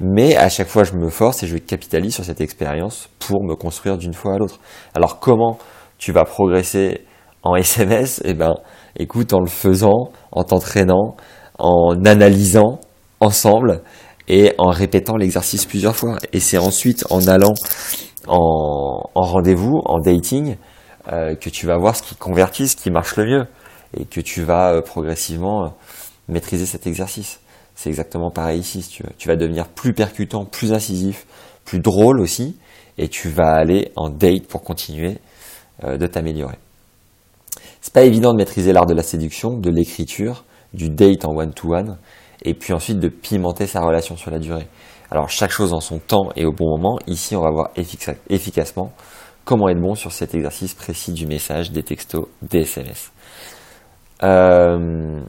mais 0.00 0.36
à 0.36 0.48
chaque 0.48 0.68
fois 0.68 0.84
je 0.84 0.94
me 0.94 1.08
force 1.08 1.42
et 1.42 1.46
je 1.46 1.56
capitalise 1.56 2.14
sur 2.14 2.24
cette 2.24 2.40
expérience 2.40 3.08
pour 3.18 3.44
me 3.44 3.54
construire 3.54 3.98
d'une 3.98 4.14
fois 4.14 4.34
à 4.34 4.38
l'autre. 4.38 4.60
Alors 4.94 5.18
comment 5.18 5.58
tu 5.98 6.12
vas 6.12 6.24
progresser 6.24 7.04
en 7.42 7.54
SMS 7.56 8.20
Eh 8.24 8.34
ben, 8.34 8.54
écoute, 8.96 9.32
en 9.32 9.40
le 9.40 9.48
faisant, 9.48 10.10
en 10.32 10.44
t'entraînant, 10.44 11.16
en 11.58 12.04
analysant 12.04 12.80
ensemble 13.20 13.82
et 14.26 14.54
en 14.58 14.70
répétant 14.70 15.16
l'exercice 15.16 15.66
plusieurs 15.66 15.94
fois. 15.94 16.18
Et 16.32 16.40
c'est 16.40 16.58
ensuite 16.58 17.04
en 17.10 17.26
allant 17.26 17.54
en 18.26 19.02
rendez-vous, 19.14 19.82
en 19.84 19.98
dating, 19.98 20.56
euh, 21.12 21.34
que 21.34 21.50
tu 21.50 21.66
vas 21.66 21.76
voir 21.76 21.96
ce 21.96 22.02
qui 22.02 22.14
convertit, 22.14 22.68
ce 22.68 22.76
qui 22.76 22.90
marche 22.90 23.16
le 23.16 23.26
mieux, 23.26 23.46
et 23.96 24.04
que 24.04 24.20
tu 24.20 24.42
vas 24.42 24.72
euh, 24.72 24.80
progressivement 24.80 25.64
euh, 25.64 25.68
maîtriser 26.28 26.66
cet 26.66 26.86
exercice. 26.86 27.40
C'est 27.74 27.90
exactement 27.90 28.30
pareil 28.30 28.60
ici, 28.60 28.82
si 28.82 28.88
tu 28.88 29.02
veux. 29.02 29.10
Tu 29.18 29.28
vas 29.28 29.36
devenir 29.36 29.68
plus 29.68 29.92
percutant, 29.92 30.44
plus 30.44 30.72
incisif, 30.72 31.26
plus 31.64 31.80
drôle 31.80 32.20
aussi, 32.20 32.56
et 32.98 33.08
tu 33.08 33.28
vas 33.28 33.52
aller 33.52 33.92
en 33.96 34.08
date 34.08 34.46
pour 34.46 34.62
continuer 34.62 35.18
de 35.82 36.06
t'améliorer. 36.06 36.56
C'est 37.80 37.92
pas 37.92 38.04
évident 38.04 38.32
de 38.32 38.38
maîtriser 38.38 38.72
l'art 38.72 38.86
de 38.86 38.94
la 38.94 39.02
séduction, 39.02 39.58
de 39.58 39.70
l'écriture, 39.70 40.44
du 40.72 40.88
date 40.88 41.24
en 41.24 41.34
one-to-one, 41.36 41.98
et 42.42 42.54
puis 42.54 42.72
ensuite 42.72 43.00
de 43.00 43.08
pimenter 43.08 43.66
sa 43.66 43.80
relation 43.80 44.16
sur 44.16 44.30
la 44.30 44.38
durée. 44.38 44.68
Alors 45.10 45.28
chaque 45.28 45.50
chose 45.50 45.72
en 45.72 45.80
son 45.80 45.98
temps 45.98 46.30
et 46.36 46.44
au 46.44 46.52
bon 46.52 46.76
moment. 46.76 46.98
Ici, 47.06 47.36
on 47.36 47.42
va 47.42 47.50
voir 47.50 47.70
efficacement 48.28 48.92
comment 49.44 49.68
être 49.68 49.80
bon 49.80 49.94
sur 49.94 50.12
cet 50.12 50.34
exercice 50.34 50.74
précis 50.74 51.12
du 51.12 51.26
message, 51.26 51.70
des 51.70 51.82
textos, 51.82 52.26
des 52.42 52.60
SMS. 52.60 53.12
Euh, 54.22 55.20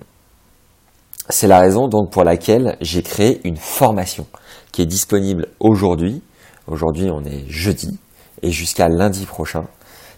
c'est 1.29 1.48
la 1.48 1.60
raison 1.60 1.88
donc 1.88 2.12
pour 2.12 2.24
laquelle 2.24 2.77
j'ai 2.81 3.01
créé 3.01 3.41
une 3.43 3.57
formation 3.57 4.27
qui 4.72 4.81
est 4.81 4.86
disponible 4.86 5.48
aujourd'hui. 5.60 6.22
Aujourd'hui, 6.67 7.10
on 7.12 7.24
est 7.24 7.45
jeudi 7.50 8.00
et 8.41 8.51
jusqu'à 8.51 8.88
lundi 8.88 9.25
prochain. 9.25 9.65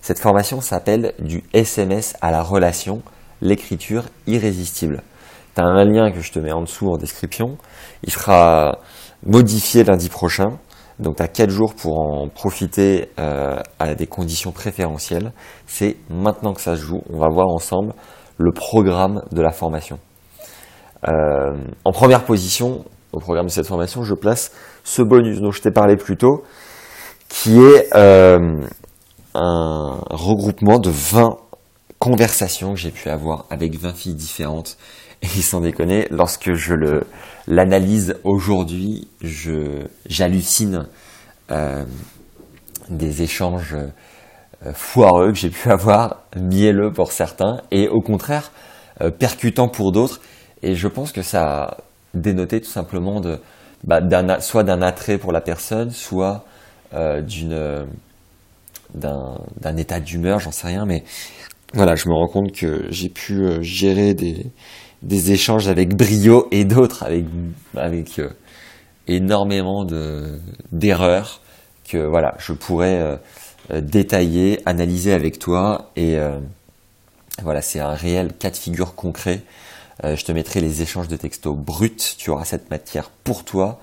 Cette 0.02 0.20
formation 0.20 0.62
s'appelle 0.62 1.14
du 1.20 1.44
SMS 1.54 2.16
à 2.22 2.32
la 2.32 2.42
relation, 2.44 3.02
l'écriture 3.42 4.06
irrésistible. 4.26 5.02
Tu 5.56 5.62
as 5.62 5.66
un 5.66 5.84
lien 5.84 6.12
que 6.12 6.22
je 6.22 6.32
te 6.32 6.40
mets 6.40 6.52
en 6.52 6.62
dessous 6.62 6.90
en 6.90 6.98
description. 6.98 7.58
Il 8.04 8.12
sera 8.12 8.80
modifié 9.26 9.84
lundi 9.84 10.10
prochain 10.10 10.60
donc 11.00 11.18
tu 11.18 11.24
as 11.24 11.28
4 11.28 11.50
jours 11.50 11.76
pour 11.76 12.00
en 12.00 12.28
profiter 12.28 13.10
euh, 13.20 13.58
à 13.80 13.96
des 13.96 14.08
conditions 14.08 14.52
préférentielles. 14.52 15.32
C'est 15.68 15.98
maintenant 16.10 16.54
que 16.54 16.62
ça 16.62 16.76
se 16.76 16.82
joue. 16.82 17.02
On 17.12 17.20
va 17.20 17.28
voir 17.30 17.48
ensemble 17.48 17.94
le 18.38 18.52
programme 18.52 19.22
de 19.32 19.42
la 19.42 19.52
formation. 19.52 20.00
Euh, 21.08 21.56
en 21.86 21.92
première 21.92 22.24
position, 22.24 22.84
au 23.14 23.20
programme 23.20 23.46
de 23.46 23.52
cette 23.52 23.68
formation, 23.68 24.04
je 24.04 24.16
place 24.16 24.52
ce 24.84 25.02
bonus 25.02 25.40
dont 25.40 25.52
je 25.52 25.62
t'ai 25.62 25.72
parlé 25.72 25.96
plus 25.96 26.18
tôt, 26.18 26.44
qui 27.30 27.60
est 27.60 27.96
euh, 27.96 28.66
un 29.36 30.00
regroupement 30.10 30.80
de 30.80 30.90
20 30.90 31.38
conversations 32.00 32.74
que 32.74 32.80
j'ai 32.80 32.92
pu 32.92 33.10
avoir 33.10 33.46
avec 33.50 33.76
20 33.76 33.94
filles 33.94 34.16
différentes. 34.16 34.78
Et 35.22 35.42
sans 35.42 35.62
déconner, 35.62 36.08
lorsque 36.12 36.54
je 36.54 36.74
le 36.74 37.04
l'analyse 37.48 38.16
aujourd'hui, 38.24 39.08
je 39.22 39.86
j'hallucine 40.06 40.88
euh, 41.52 41.86
des 42.90 43.24
échanges 43.24 43.76
foireux 44.74 45.32
que 45.32 45.38
j'ai 45.38 45.50
pu 45.50 45.70
avoir, 45.72 46.24
mielleux 46.36 46.92
pour 46.92 47.12
certains, 47.12 47.62
et 47.72 47.88
au 47.88 48.02
contraire 48.02 48.52
percutant 49.20 49.70
pour 49.70 49.92
d'autres. 49.92 50.22
Et 50.64 50.74
je 50.74 50.88
pense 50.88 51.12
que 51.12 51.22
ça 51.22 51.44
a 51.46 51.78
dénoté 52.16 52.60
tout 52.60 52.70
simplement 52.70 53.22
de, 53.22 53.40
bah, 53.84 54.02
soit 54.40 54.64
d'un 54.64 54.82
attrait 54.82 55.20
pour 55.20 55.32
la 55.32 55.42
personne, 55.42 55.92
soit 55.92 56.46
d'une 56.92 57.86
d'un 58.94 59.78
état 59.78 60.00
d'humeur, 60.00 60.40
j'en 60.40 60.52
sais 60.52 60.68
rien, 60.68 60.86
mais 60.86 61.04
voilà, 61.74 61.96
je 61.96 62.08
me 62.08 62.14
rends 62.14 62.28
compte 62.28 62.54
que 62.54 62.88
j'ai 62.90 63.10
pu 63.10 63.42
euh, 63.42 63.62
gérer 63.62 64.14
des, 64.14 64.46
des 65.02 65.32
échanges 65.32 65.68
avec 65.68 65.96
brio 65.96 66.48
et 66.52 66.66
d'autres 66.66 67.04
avec, 67.04 67.26
avec 67.76 68.20
euh, 68.20 68.30
énormément 69.08 69.86
d'erreurs 70.72 71.42
que 71.88 71.98
voilà, 71.98 72.36
je 72.40 72.54
pourrais 72.54 73.00
euh, 73.00 73.82
détailler, 73.82 74.60
analyser 74.66 75.14
avec 75.14 75.40
toi 75.40 75.92
et 75.96 76.18
voilà, 77.44 77.62
c'est 77.62 77.80
un 77.80 77.94
réel 77.94 78.34
cas 78.34 78.50
de 78.50 78.58
figure 78.58 78.96
concret. 78.96 79.42
je 80.04 80.24
te 80.24 80.32
mettrai 80.32 80.60
les 80.60 80.82
échanges 80.82 81.08
de 81.08 81.16
textos 81.16 81.56
bruts, 81.56 82.16
tu 82.18 82.30
auras 82.30 82.46
cette 82.46 82.70
matière 82.72 83.10
pour 83.24 83.46
toi 83.46 83.80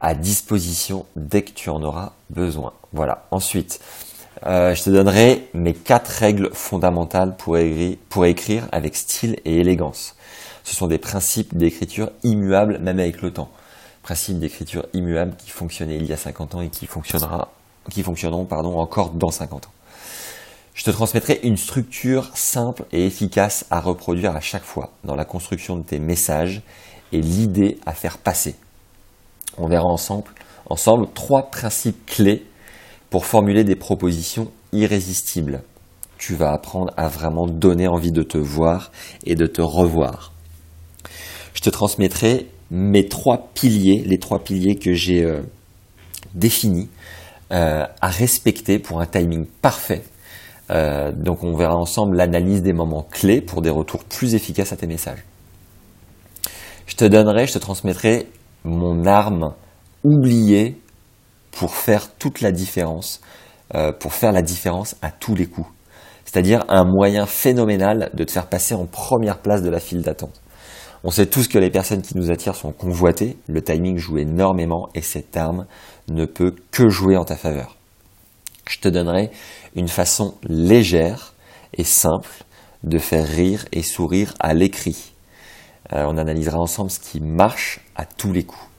à 0.00 0.14
disposition 0.14 1.06
dès 1.16 1.42
que 1.42 1.52
tu 1.52 1.70
en 1.70 1.82
auras 1.82 2.12
besoin. 2.30 2.72
Voilà. 2.92 3.26
Ensuite, 3.30 3.80
euh, 4.44 4.74
je 4.74 4.82
te 4.82 4.90
donnerai 4.90 5.48
mes 5.54 5.72
quatre 5.72 6.08
règles 6.08 6.50
fondamentales 6.52 7.36
pour, 7.36 7.56
écrire, 7.56 8.68
avec 8.70 8.96
style 8.96 9.38
et 9.44 9.56
élégance. 9.56 10.14
Ce 10.64 10.74
sont 10.74 10.88
des 10.88 10.98
principes 10.98 11.56
d'écriture 11.56 12.10
immuables 12.22 12.78
même 12.78 12.98
avec 12.98 13.22
le 13.22 13.32
temps. 13.32 13.50
Principes 14.02 14.38
d'écriture 14.38 14.86
immuables 14.92 15.36
qui 15.36 15.50
fonctionnaient 15.50 15.96
il 15.96 16.06
y 16.06 16.12
a 16.12 16.16
50 16.16 16.54
ans 16.56 16.60
et 16.60 16.68
qui, 16.68 16.86
qui 17.90 18.02
fonctionneront 18.02 18.46
encore 18.78 19.10
dans 19.10 19.30
50 19.30 19.66
ans. 19.66 19.70
Je 20.74 20.84
te 20.84 20.90
transmettrai 20.90 21.40
une 21.42 21.56
structure 21.56 22.30
simple 22.34 22.84
et 22.92 23.06
efficace 23.06 23.64
à 23.70 23.80
reproduire 23.80 24.36
à 24.36 24.40
chaque 24.40 24.64
fois 24.64 24.92
dans 25.04 25.14
la 25.14 25.24
construction 25.24 25.76
de 25.76 25.82
tes 25.82 25.98
messages 25.98 26.60
et 27.12 27.22
l'idée 27.22 27.78
à 27.86 27.94
faire 27.94 28.18
passer. 28.18 28.56
On 29.56 29.68
verra 29.68 29.86
ensemble, 29.86 30.30
ensemble 30.68 31.06
trois 31.14 31.50
principes 31.50 32.04
clés 32.04 32.44
pour 33.10 33.26
formuler 33.26 33.64
des 33.64 33.76
propositions 33.76 34.50
irrésistibles. 34.72 35.62
Tu 36.18 36.34
vas 36.34 36.52
apprendre 36.52 36.92
à 36.96 37.08
vraiment 37.08 37.46
donner 37.46 37.88
envie 37.88 38.12
de 38.12 38.22
te 38.22 38.38
voir 38.38 38.90
et 39.24 39.34
de 39.34 39.46
te 39.46 39.60
revoir. 39.60 40.32
Je 41.54 41.60
te 41.60 41.70
transmettrai 41.70 42.48
mes 42.70 43.08
trois 43.08 43.48
piliers, 43.54 44.02
les 44.04 44.18
trois 44.18 44.42
piliers 44.42 44.76
que 44.76 44.92
j'ai 44.94 45.24
euh, 45.24 45.42
définis 46.34 46.88
euh, 47.52 47.86
à 48.00 48.08
respecter 48.08 48.78
pour 48.78 49.00
un 49.00 49.06
timing 49.06 49.46
parfait. 49.62 50.02
Euh, 50.70 51.12
donc 51.12 51.44
on 51.44 51.54
verra 51.54 51.76
ensemble 51.76 52.16
l'analyse 52.16 52.62
des 52.62 52.72
moments 52.72 53.06
clés 53.08 53.40
pour 53.40 53.62
des 53.62 53.70
retours 53.70 54.02
plus 54.04 54.34
efficaces 54.34 54.72
à 54.72 54.76
tes 54.76 54.86
messages. 54.86 55.24
Je 56.86 56.96
te 56.96 57.04
donnerai, 57.04 57.46
je 57.46 57.52
te 57.52 57.58
transmettrai 57.58 58.26
mon 58.64 59.06
arme 59.06 59.54
oubliée 60.02 60.76
pour 61.56 61.74
faire 61.74 62.10
toute 62.18 62.42
la 62.42 62.52
différence, 62.52 63.20
euh, 63.74 63.90
pour 63.90 64.12
faire 64.12 64.32
la 64.32 64.42
différence 64.42 64.94
à 65.00 65.10
tous 65.10 65.34
les 65.34 65.46
coups. 65.46 65.68
C'est-à-dire 66.24 66.64
un 66.68 66.84
moyen 66.84 67.24
phénoménal 67.24 68.10
de 68.12 68.24
te 68.24 68.32
faire 68.32 68.46
passer 68.46 68.74
en 68.74 68.84
première 68.84 69.38
place 69.38 69.62
de 69.62 69.70
la 69.70 69.80
file 69.80 70.02
d'attente. 70.02 70.42
On 71.02 71.10
sait 71.10 71.26
tous 71.26 71.48
que 71.48 71.58
les 71.58 71.70
personnes 71.70 72.02
qui 72.02 72.16
nous 72.16 72.30
attirent 72.30 72.56
sont 72.56 72.72
convoitées, 72.72 73.38
le 73.46 73.62
timing 73.62 73.96
joue 73.96 74.18
énormément 74.18 74.88
et 74.94 75.02
cette 75.02 75.36
arme 75.36 75.66
ne 76.08 76.26
peut 76.26 76.54
que 76.72 76.88
jouer 76.88 77.16
en 77.16 77.24
ta 77.24 77.36
faveur. 77.36 77.76
Je 78.68 78.78
te 78.80 78.88
donnerai 78.88 79.30
une 79.76 79.88
façon 79.88 80.34
légère 80.42 81.32
et 81.74 81.84
simple 81.84 82.44
de 82.82 82.98
faire 82.98 83.26
rire 83.26 83.64
et 83.72 83.82
sourire 83.82 84.34
à 84.40 84.52
l'écrit. 84.52 85.12
Euh, 85.92 86.04
on 86.08 86.18
analysera 86.18 86.58
ensemble 86.58 86.90
ce 86.90 86.98
qui 86.98 87.20
marche 87.20 87.80
à 87.94 88.04
tous 88.04 88.32
les 88.32 88.42
coups. 88.42 88.75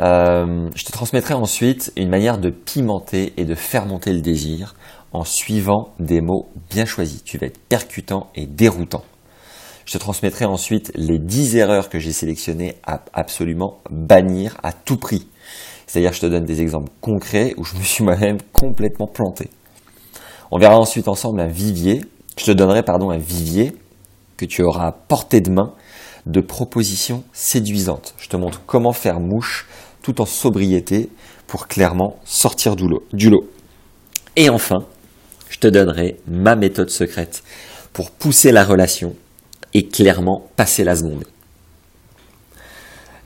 Euh, 0.00 0.70
je 0.74 0.84
te 0.84 0.92
transmettrai 0.92 1.34
ensuite 1.34 1.92
une 1.96 2.08
manière 2.08 2.38
de 2.38 2.50
pimenter 2.50 3.32
et 3.36 3.44
de 3.44 3.54
faire 3.54 3.86
monter 3.86 4.12
le 4.12 4.20
désir 4.20 4.74
en 5.12 5.24
suivant 5.24 5.92
des 6.00 6.20
mots 6.20 6.48
bien 6.70 6.86
choisis. 6.86 7.22
Tu 7.24 7.38
vas 7.38 7.46
être 7.46 7.60
percutant 7.68 8.28
et 8.34 8.46
déroutant. 8.46 9.04
Je 9.84 9.92
te 9.92 9.98
transmettrai 9.98 10.44
ensuite 10.44 10.92
les 10.94 11.18
10 11.18 11.56
erreurs 11.56 11.88
que 11.88 11.98
j'ai 11.98 12.12
sélectionnées 12.12 12.76
à 12.84 13.02
absolument 13.12 13.80
bannir 13.90 14.56
à 14.62 14.72
tout 14.72 14.96
prix. 14.96 15.26
C'est-à-dire, 15.86 16.12
je 16.12 16.20
te 16.20 16.26
donne 16.26 16.44
des 16.44 16.62
exemples 16.62 16.90
concrets 17.00 17.52
où 17.58 17.64
je 17.64 17.76
me 17.76 17.82
suis 17.82 18.04
moi-même 18.04 18.38
complètement 18.52 19.06
planté. 19.06 19.50
On 20.50 20.58
verra 20.58 20.78
ensuite 20.78 21.08
ensemble 21.08 21.40
un 21.40 21.48
vivier. 21.48 22.00
Je 22.38 22.46
te 22.46 22.50
donnerai, 22.52 22.82
pardon, 22.82 23.10
un 23.10 23.18
vivier 23.18 23.76
que 24.36 24.46
tu 24.46 24.62
auras 24.62 24.86
à 24.86 24.92
portée 24.92 25.40
de 25.40 25.50
main 25.50 25.74
de 26.26 26.40
propositions 26.40 27.24
séduisantes. 27.32 28.14
Je 28.18 28.28
te 28.28 28.36
montre 28.36 28.62
comment 28.66 28.92
faire 28.92 29.20
mouche 29.20 29.66
tout 30.02 30.20
en 30.20 30.26
sobriété 30.26 31.08
pour 31.46 31.68
clairement 31.68 32.16
sortir 32.24 32.76
du 32.76 32.88
lot. 33.30 33.48
Et 34.36 34.48
enfin, 34.48 34.86
je 35.48 35.58
te 35.58 35.66
donnerai 35.66 36.16
ma 36.26 36.56
méthode 36.56 36.90
secrète 36.90 37.42
pour 37.92 38.10
pousser 38.10 38.52
la 38.52 38.64
relation 38.64 39.14
et 39.74 39.86
clairement 39.86 40.48
passer 40.56 40.84
la 40.84 40.96
seconde. 40.96 41.24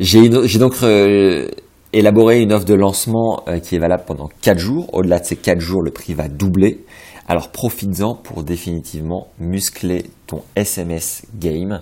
J'ai 0.01 0.29
donc 0.29 0.75
euh, 0.83 1.49
élaboré 1.93 2.43
une 2.43 2.53
offre 2.53 2.67
de 2.67 2.75
lancement 2.75 3.43
euh, 3.49 3.59
qui 3.61 3.77
est 3.77 3.79
valable 3.79 4.05
pendant 4.07 4.29
4 4.43 4.59
jours. 4.59 4.91
Au-delà 4.93 5.21
de 5.21 5.25
ces 5.25 5.37
4 5.37 5.61
jours, 5.61 5.83
le 5.83 5.91
prix 5.91 6.13
va 6.13 6.29
doubler. 6.29 6.85
Alors 7.29 7.51
profites-en 7.51 8.15
pour 8.15 8.43
définitivement 8.43 9.29
muscler 9.39 10.07
ton 10.27 10.43
SMS 10.55 11.23
game 11.35 11.81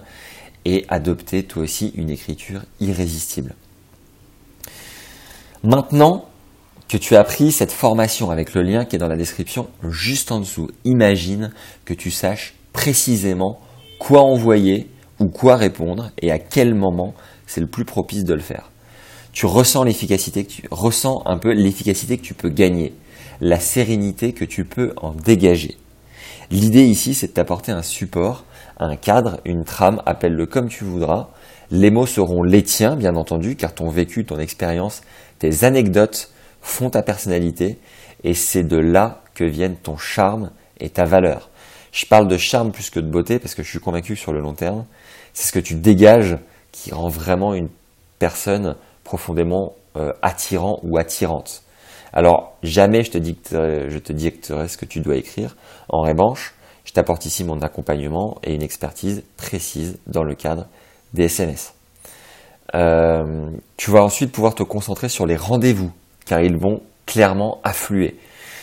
et 0.65 0.85
adopter 0.89 1.45
toi 1.45 1.63
aussi 1.63 1.93
une 1.95 2.11
écriture 2.11 2.63
irrésistible. 2.81 3.55
Maintenant 5.63 6.29
que 6.89 6.97
tu 6.97 7.17
as 7.17 7.25
pris 7.25 7.53
cette 7.53 7.73
formation 7.73 8.31
avec 8.31 8.55
le 8.55 8.63
lien 8.63 8.85
qui 8.85 8.97
est 8.97 8.99
dans 8.99 9.09
la 9.09 9.17
description 9.17 9.69
juste 9.89 10.31
en 10.33 10.41
dessous, 10.41 10.69
imagine 10.85 11.51
que 11.85 11.95
tu 11.95 12.11
saches 12.11 12.55
précisément 12.73 13.61
quoi 13.99 14.23
envoyer 14.23 14.91
ou 15.21 15.29
quoi 15.29 15.57
répondre 15.57 16.11
et 16.21 16.31
à 16.31 16.39
quel 16.39 16.75
moment 16.75 17.15
c'est 17.47 17.61
le 17.61 17.67
plus 17.67 17.85
propice 17.85 18.25
de 18.25 18.35
le 18.35 18.41
faire. 18.41 18.71
Tu 19.33 19.47
ressens 19.47 19.85
l'efficacité 19.85 20.45
tu 20.45 20.63
ressens 20.71 21.23
un 21.27 21.39
peu 21.39 21.53
l'efficacité 21.53 22.19
que 22.19 22.23
tu 22.23 22.35
peux 22.35 22.51
gagner, 22.51 22.93
la 23.41 23.59
sérénité 23.59 24.33
que 24.33 24.45
tu 24.45 24.65
peux 24.65 24.93
en 24.97 25.13
dégager. 25.13 25.77
L'idée 26.51 26.85
ici, 26.85 27.15
c'est 27.15 27.29
de 27.29 27.33
t'apporter 27.33 27.73
un 27.73 27.83
support, 27.83 28.45
un 28.79 28.97
cadre, 28.97 29.41
une 29.45 29.65
trame, 29.65 30.03
appelle-le 30.07 30.47
comme 30.47 30.69
tu 30.69 30.85
voudras. 30.85 31.29
Les 31.71 31.91
mots 31.91 32.07
seront 32.07 32.43
les 32.43 32.63
tiens, 32.63 32.97
bien 32.97 33.17
entendu, 33.17 33.57
car 33.57 33.75
ton 33.75 33.89
vécu, 33.89 34.25
ton 34.25 34.39
expérience, 34.39 35.03
tes 35.39 35.65
anecdotes 35.65 36.31
font 36.61 36.91
ta 36.91 37.03
personnalité 37.03 37.79
et 38.23 38.35
c'est 38.35 38.63
de 38.63 38.77
là 38.77 39.23
que 39.35 39.45
viennent 39.45 39.77
ton 39.77 39.97
charme 39.97 40.51
et 40.81 40.91
ta 40.91 41.05
valeur. 41.05 41.51
Je 41.93 42.07
parle 42.07 42.27
de 42.27 42.37
charme 42.37 42.73
plus 42.73 42.91
que 42.91 43.01
de 43.01 43.09
beauté 43.09 43.39
parce 43.39 43.55
que 43.55 43.63
je 43.63 43.71
suis 43.71 43.79
convaincu 43.79 44.17
sur 44.17 44.33
le 44.33 44.41
long 44.41 44.55
terme, 44.55 44.85
c'est 45.33 45.49
ce 45.49 45.53
que 45.53 45.61
tu 45.61 45.75
dégages 45.75 46.39
qui 46.73 46.93
rend 46.93 47.09
vraiment 47.09 47.55
une 47.55 47.69
personne 48.19 48.77
profondément 49.05 49.75
euh, 49.97 50.13
attirant 50.23 50.81
ou 50.83 50.99
attirante. 50.99 51.63
Alors 52.13 52.57
jamais 52.63 53.05
je 53.05 53.11
te, 53.13 53.19
dicterai, 53.19 53.91
je 53.91 53.99
te 53.99 54.13
dicterai 54.13 54.69
ce 54.69 54.77
que 54.77 54.87
tu 54.87 55.01
dois 55.01 55.17
écrire. 55.17 55.57
En 55.89 56.03
revanche, 56.03 56.55
je 56.85 56.93
t'apporte 56.93 57.27
ici 57.27 57.45
mon 57.45 57.61
accompagnement 57.61 58.39
et 58.43 58.55
une 58.55 58.63
expertise 58.63 59.23
précise 59.37 59.99
dans 60.07 60.23
le 60.23 60.35
cadre 60.35 60.67
des 61.15 61.25
SMS. 61.25 61.75
Euh, 62.75 63.51
tu 63.77 63.91
vas 63.91 64.03
ensuite 64.03 64.33
pouvoir 64.33 64.55
te 64.55 64.63
concentrer 64.63 65.09
sur 65.09 65.27
les 65.27 65.37
rendez-vous, 65.37 65.93
car 66.27 66.41
ils 66.41 66.57
vont 66.57 66.83
clairement 67.07 67.61
affluer. 67.63 68.19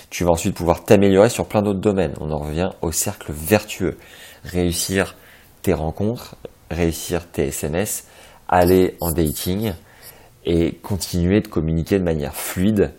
Tu 0.10 0.24
vas 0.24 0.32
ensuite 0.32 0.56
pouvoir 0.56 0.84
t'améliorer 0.84 1.30
sur 1.30 1.48
plein 1.48 1.62
d'autres 1.62 1.80
domaines. 1.80 2.14
On 2.20 2.32
en 2.32 2.38
revient 2.38 2.72
au 2.82 2.92
cercle 2.92 3.32
vertueux. 3.32 3.98
Réussir 4.44 5.16
tes 5.62 5.74
rencontres, 5.74 6.36
réussir 6.70 7.28
tes 7.28 7.48
SMS, 7.48 8.06
aller 8.50 8.98
en 9.00 9.12
dating 9.12 9.74
et 10.46 10.74
continuer 10.74 11.40
de 11.40 11.48
communiquer 11.48 11.98
de 11.98 12.04
manière 12.04 12.36
fluide 12.36 12.94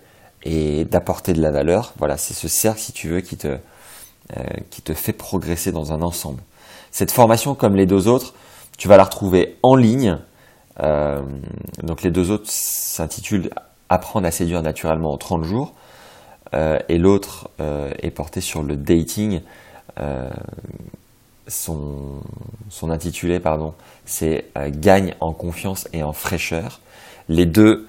et 0.44 0.84
d'apporter 0.84 1.32
de 1.34 1.42
la 1.42 1.50
valeur. 1.50 1.92
Voilà, 1.98 2.16
c'est 2.16 2.34
ce 2.34 2.48
cercle, 2.48 2.80
si 2.80 2.92
tu 2.92 3.08
veux, 3.08 3.20
qui 3.20 3.36
te, 3.36 3.58
qui 4.70 4.82
te 4.82 4.94
fait 4.94 5.12
progresser 5.12 5.72
dans 5.72 5.92
un 5.92 6.02
ensemble. 6.02 6.42
Cette 6.90 7.10
formation, 7.10 7.54
comme 7.54 7.76
les 7.76 7.86
deux 7.86 8.08
autres, 8.08 8.34
tu 8.78 8.88
vas 8.88 8.96
la 8.96 9.04
retrouver 9.04 9.56
en 9.62 9.76
ligne 9.76 10.18
euh, 10.80 11.20
donc 11.82 12.02
les 12.02 12.10
deux 12.10 12.30
autres 12.30 12.48
s'intitulent 12.48 13.50
Apprendre 13.88 14.26
à 14.26 14.30
séduire 14.30 14.62
naturellement 14.62 15.12
en 15.12 15.18
30 15.18 15.44
jours 15.44 15.74
euh, 16.54 16.78
et 16.88 16.96
l'autre 16.96 17.50
euh, 17.60 17.92
est 17.98 18.10
porté 18.10 18.40
sur 18.40 18.62
le 18.62 18.74
dating. 18.74 19.42
son, 21.46 22.22
son 22.70 22.88
intitulé, 22.88 23.38
pardon, 23.38 23.74
c'est 24.06 24.46
Gagne 24.56 25.14
en 25.20 25.34
confiance 25.34 25.88
et 25.92 26.02
en 26.02 26.14
fraîcheur. 26.14 26.80
Les 27.28 27.44
deux 27.44 27.86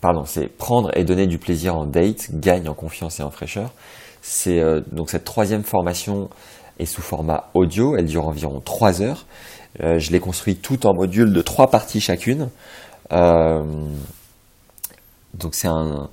pardon, 0.00 0.24
c'est 0.24 0.46
prendre 0.46 0.96
et 0.96 1.02
donner 1.02 1.26
du 1.26 1.38
plaisir 1.38 1.74
en 1.74 1.86
date, 1.86 2.28
gagne 2.30 2.68
en 2.68 2.74
confiance 2.74 3.18
et 3.18 3.24
en 3.24 3.32
fraîcheur. 3.32 3.72
C'est 4.22 4.60
euh, 4.60 4.80
donc 4.92 5.10
cette 5.10 5.24
troisième 5.24 5.62
formation 5.62 6.28
est 6.78 6.86
sous 6.86 7.02
format 7.02 7.50
audio, 7.54 7.96
elle 7.96 8.06
dure 8.06 8.26
environ 8.26 8.60
trois 8.60 9.02
heures. 9.02 9.26
Euh, 9.82 9.98
je 9.98 10.10
l'ai 10.10 10.20
construit 10.20 10.56
tout 10.56 10.86
en 10.86 10.94
module 10.94 11.32
de 11.32 11.42
trois 11.42 11.70
parties 11.70 12.00
chacune. 12.00 12.48
Euh, 13.12 13.64
c'est 15.52 15.68
un, 15.68 16.08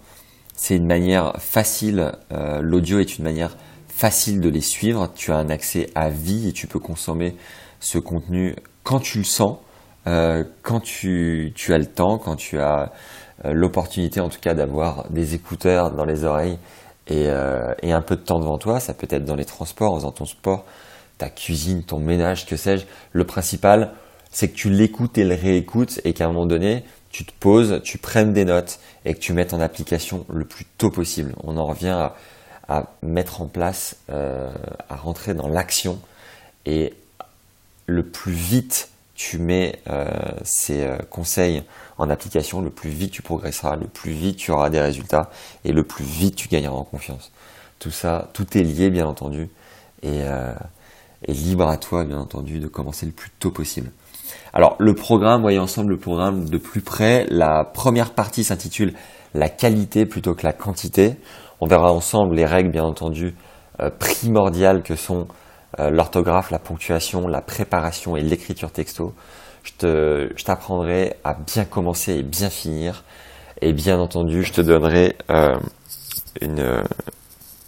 c'est 0.55 0.75
une 0.75 0.87
manière 0.87 1.33
facile. 1.39 2.11
L'audio 2.61 2.99
est 2.99 3.17
une 3.17 3.23
manière 3.23 3.55
facile 3.87 4.39
de 4.39 4.49
les 4.49 4.61
suivre. 4.61 5.09
Tu 5.15 5.31
as 5.31 5.37
un 5.37 5.49
accès 5.49 5.89
à 5.95 6.09
vie 6.09 6.49
et 6.49 6.51
tu 6.51 6.67
peux 6.67 6.79
consommer 6.79 7.35
ce 7.79 7.97
contenu 7.97 8.55
quand 8.83 8.99
tu 8.99 9.17
le 9.17 9.23
sens, 9.23 9.57
quand 10.05 10.79
tu, 10.81 11.53
tu 11.55 11.73
as 11.73 11.77
le 11.77 11.87
temps, 11.87 12.19
quand 12.19 12.35
tu 12.35 12.59
as 12.59 12.91
l'opportunité 13.43 14.19
en 14.19 14.29
tout 14.29 14.39
cas 14.39 14.53
d'avoir 14.53 15.09
des 15.09 15.33
écouteurs 15.33 15.91
dans 15.91 16.05
les 16.05 16.23
oreilles 16.23 16.59
euh, 17.11 17.73
et, 17.81 17.91
un 17.91 18.01
peu 18.01 18.15
de 18.15 18.21
temps 18.21 18.39
devant 18.39 18.57
toi. 18.57 18.79
Ça 18.79 18.93
peut 18.93 19.07
être 19.09 19.25
dans 19.25 19.35
les 19.35 19.45
transports, 19.45 19.93
en 19.93 19.97
faisant 19.97 20.11
ton 20.11 20.25
sport, 20.25 20.65
ta 21.17 21.29
cuisine, 21.29 21.83
ton 21.83 21.99
ménage, 21.99 22.45
que 22.45 22.57
sais-je. 22.57 22.85
Le 23.11 23.23
principal, 23.25 23.91
c'est 24.31 24.49
que 24.49 24.55
tu 24.55 24.69
l'écoutes 24.69 25.17
et 25.17 25.23
le 25.23 25.35
réécoutes 25.35 26.01
et 26.03 26.13
qu'à 26.13 26.25
un 26.25 26.27
moment 26.27 26.45
donné, 26.45 26.83
tu 27.09 27.25
te 27.25 27.31
poses, 27.39 27.81
tu 27.83 27.97
prennes 27.97 28.33
des 28.33 28.43
notes 28.43 28.79
et 29.05 29.13
que 29.13 29.19
tu 29.19 29.33
mettes 29.33 29.53
en 29.53 29.61
application 29.61 30.25
le 30.29 30.45
plus 30.45 30.65
tôt 30.77 30.89
possible. 30.89 31.33
On 31.43 31.57
en 31.57 31.65
revient 31.65 32.09
à, 32.67 32.83
mettre 33.03 33.41
en 33.41 33.45
place, 33.45 33.97
euh, 34.09 34.51
à 34.89 34.95
rentrer 34.95 35.35
dans 35.35 35.47
l'action 35.47 35.99
et 36.65 36.93
le 37.85 38.03
plus 38.03 38.33
vite 38.33 38.89
tu 39.15 39.39
mets 39.39 39.79
euh, 39.89 40.05
ces 40.43 40.83
euh, 40.83 40.97
conseils 41.09 41.63
en 41.97 42.09
application, 42.09 42.61
le 42.61 42.69
plus 42.69 42.89
vite 42.89 43.11
tu 43.11 43.21
progresseras, 43.21 43.77
le 43.77 43.87
plus 43.87 44.11
vite 44.11 44.35
tu 44.35 44.51
auras 44.51 44.69
des 44.69 44.81
résultats 44.81 45.29
et 45.63 45.71
le 45.71 45.83
plus 45.83 46.03
vite 46.03 46.35
tu 46.35 46.49
gagneras 46.49 46.75
en 46.75 46.83
confiance. 46.83 47.31
Tout 47.79 47.91
ça, 47.91 48.29
tout 48.33 48.57
est 48.57 48.63
lié 48.63 48.89
bien 48.89 49.07
entendu 49.07 49.49
et, 50.03 50.21
euh, 50.23 50.53
libre 51.27 51.67
à 51.67 51.77
toi 51.77 52.03
bien 52.03 52.19
entendu 52.19 52.59
de 52.59 52.67
commencer 52.67 53.05
le 53.05 53.13
plus 53.13 53.31
tôt 53.39 53.51
possible. 53.51 53.89
Alors 54.53 54.75
le 54.79 54.93
programme, 54.93 55.41
voyez 55.41 55.59
ensemble 55.59 55.91
le 55.91 55.97
programme 55.97 56.49
de 56.49 56.57
plus 56.57 56.81
près. 56.81 57.25
La 57.29 57.63
première 57.63 58.13
partie 58.13 58.43
s'intitule 58.43 58.93
la 59.33 59.49
qualité 59.49 60.05
plutôt 60.05 60.35
que 60.35 60.45
la 60.45 60.53
quantité. 60.53 61.15
On 61.61 61.67
verra 61.67 61.91
ensemble 61.91 62.35
les 62.35 62.45
règles 62.45 62.71
bien 62.71 62.83
entendu 62.83 63.33
primordiales 63.99 64.83
que 64.83 64.95
sont 64.95 65.27
euh, 65.79 65.89
l'orthographe, 65.89 66.51
la 66.51 66.59
ponctuation, 66.59 67.27
la 67.27 67.41
préparation 67.41 68.15
et 68.15 68.21
l'écriture 68.21 68.71
texto. 68.71 69.13
Je 69.63 70.43
t'apprendrai 70.43 71.15
à 71.23 71.33
bien 71.33 71.65
commencer 71.65 72.15
et 72.15 72.23
bien 72.23 72.49
finir. 72.49 73.03
Et 73.61 73.73
bien 73.73 73.99
entendu, 73.99 74.43
je 74.43 74.53
te 74.53 74.61
donnerai 74.61 75.15
euh, 75.29 75.57
une, 76.41 76.83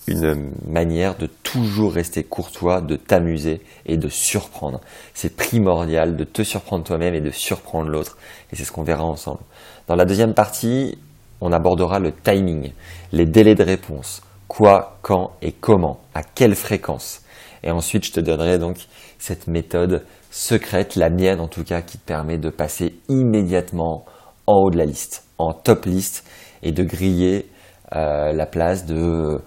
une 0.08 0.52
manière 0.68 1.16
de 1.18 1.28
toujours 1.44 1.94
rester 1.94 2.24
courtois, 2.24 2.82
de 2.82 2.96
t'amuser 2.96 3.62
et 3.86 3.98
de 3.98 4.10
surprendre. 4.10 4.80
C'est 5.14 5.36
primordial 5.36 6.16
de 6.16 6.24
te 6.24 6.44
surprendre 6.44 6.84
toi-même 6.84 7.14
et 7.14 7.22
de 7.22 7.32
surprendre 7.32 7.90
l'autre. 7.90 8.18
Et 8.52 8.56
c'est 8.56 8.64
ce 8.64 8.72
qu'on 8.72 8.84
verra 8.84 9.04
ensemble. 9.04 9.42
Dans 9.88 9.96
la 9.96 10.06
deuxième 10.06 10.34
partie, 10.34 10.98
on 11.42 11.52
abordera 11.52 12.00
le 12.00 12.12
timing, 12.12 12.72
les 13.12 13.26
délais 13.26 13.56
de 13.56 13.64
réponse. 13.64 14.22
Quoi, 14.48 14.98
quand 15.02 15.32
et 15.42 15.52
comment, 15.52 16.00
à 16.14 16.24
quelle 16.24 16.56
fréquence. 16.56 17.22
Et 17.64 17.72
ensuite, 17.72 18.06
je 18.06 18.12
te 18.12 18.20
donnerai 18.20 18.60
donc 18.60 18.78
cette 19.20 19.48
méthode 19.48 20.04
secrète, 20.32 20.96
la 20.96 21.10
mienne 21.10 21.40
en 21.40 21.48
tout 21.48 21.64
cas, 21.64 21.82
qui 21.82 21.98
te 21.98 22.06
permet 22.06 22.38
de 22.38 22.50
passer 22.50 23.00
immédiatement 23.10 24.06
en 24.46 24.54
haut 24.54 24.72
de 24.72 24.78
la 24.78 24.86
liste, 24.86 25.26
en 25.38 25.54
top 25.54 25.86
liste, 25.86 26.24
et 26.64 26.72
de 26.72 26.84
griller 26.84 27.48
euh, 27.96 28.34
la 28.34 28.46
place 28.46 28.86
de 28.86 28.96
euh, 28.96 29.40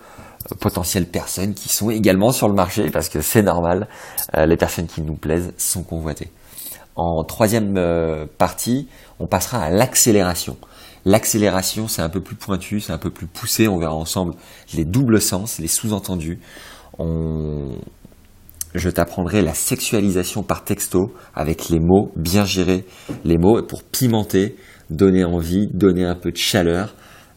potentielles 0.60 1.06
personnes 1.06 1.54
qui 1.54 1.68
sont 1.68 1.90
également 1.90 2.32
sur 2.32 2.48
le 2.48 2.54
marché, 2.54 2.90
parce 2.90 3.08
que 3.08 3.20
c'est 3.20 3.42
normal, 3.42 3.88
euh, 4.36 4.46
les 4.46 4.56
personnes 4.56 4.86
qui 4.86 5.02
nous 5.02 5.16
plaisent 5.16 5.52
sont 5.58 5.82
convoitées. 5.82 6.30
En 6.96 7.24
troisième 7.24 8.26
partie, 8.36 8.88
on 9.20 9.26
passera 9.26 9.62
à 9.62 9.70
l'accélération. 9.70 10.58
L'accélération, 11.06 11.88
c'est 11.88 12.02
un 12.02 12.10
peu 12.10 12.20
plus 12.20 12.36
pointu, 12.36 12.80
c'est 12.80 12.92
un 12.92 12.98
peu 12.98 13.10
plus 13.10 13.26
poussé. 13.26 13.68
On 13.68 13.78
verra 13.78 13.94
ensemble 13.94 14.34
les 14.74 14.84
doubles 14.84 15.20
sens, 15.20 15.58
les 15.60 15.68
sous-entendus. 15.68 16.40
Je 18.74 18.88
t'apprendrai 18.88 19.42
la 19.42 19.54
sexualisation 19.54 20.42
par 20.42 20.64
texto 20.64 21.12
avec 21.34 21.68
les 21.68 21.80
mots, 21.80 22.12
bien 22.16 22.44
gérer 22.44 22.84
les 23.24 23.36
mots 23.36 23.62
pour 23.62 23.82
pimenter, 23.82 24.56
donner 24.90 25.24
envie, 25.24 25.68
donner 25.72 26.04
un 26.04 26.14
peu 26.14 26.30
de 26.30 26.36
chaleur, 26.36 26.94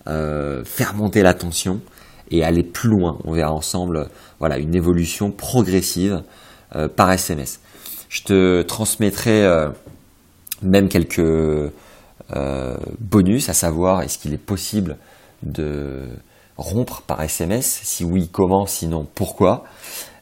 euh, 0.08 0.64
faire 0.64 0.94
monter 0.94 1.24
la 1.24 1.34
tension 1.34 1.82
et 2.30 2.44
aller 2.44 2.64
plus 2.64 2.90
loin. 2.90 3.18
On 3.24 3.34
verra 3.34 3.52
ensemble 3.52 4.10
voilà, 4.40 4.58
une 4.58 4.76
évolution 4.76 5.32
progressive 5.32 6.22
euh, 6.76 6.88
par 6.88 7.12
SMS. 7.12 7.60
Je 8.10 8.24
te 8.24 8.62
transmettrai 8.62 9.44
euh, 9.44 9.70
même 10.62 10.88
quelques 10.88 11.72
bonus, 13.00 13.50
à 13.50 13.54
savoir 13.54 14.02
est-ce 14.02 14.18
qu'il 14.18 14.34
est 14.34 14.44
possible 14.44 14.98
de 15.44 16.08
rompre 16.58 17.04
par 17.04 17.22
SMS 17.22 17.82
Si 17.84 18.04
oui, 18.04 18.30
comment? 18.32 18.66
Sinon, 18.66 19.06
pourquoi? 19.14 19.66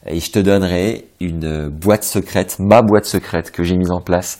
Et 0.06 0.20
je 0.20 0.30
te 0.30 0.38
donnerai 0.38 1.06
une 1.20 1.68
boîte 1.68 2.04
secrète, 2.04 2.56
ma 2.58 2.82
boîte 2.82 3.04
secrète 3.04 3.50
que 3.50 3.62
j'ai 3.62 3.76
mise 3.76 3.90
en 3.90 4.00
place 4.00 4.38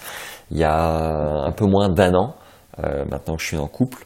il 0.52 0.58
y 0.58 0.64
a 0.64 1.44
un 1.44 1.52
peu 1.52 1.66
moins 1.66 1.88
d'un 1.88 2.14
an, 2.14 2.34
euh, 2.78 3.04
maintenant 3.10 3.36
que 3.36 3.42
je 3.42 3.48
suis 3.48 3.56
en 3.56 3.68
couple. 3.68 4.04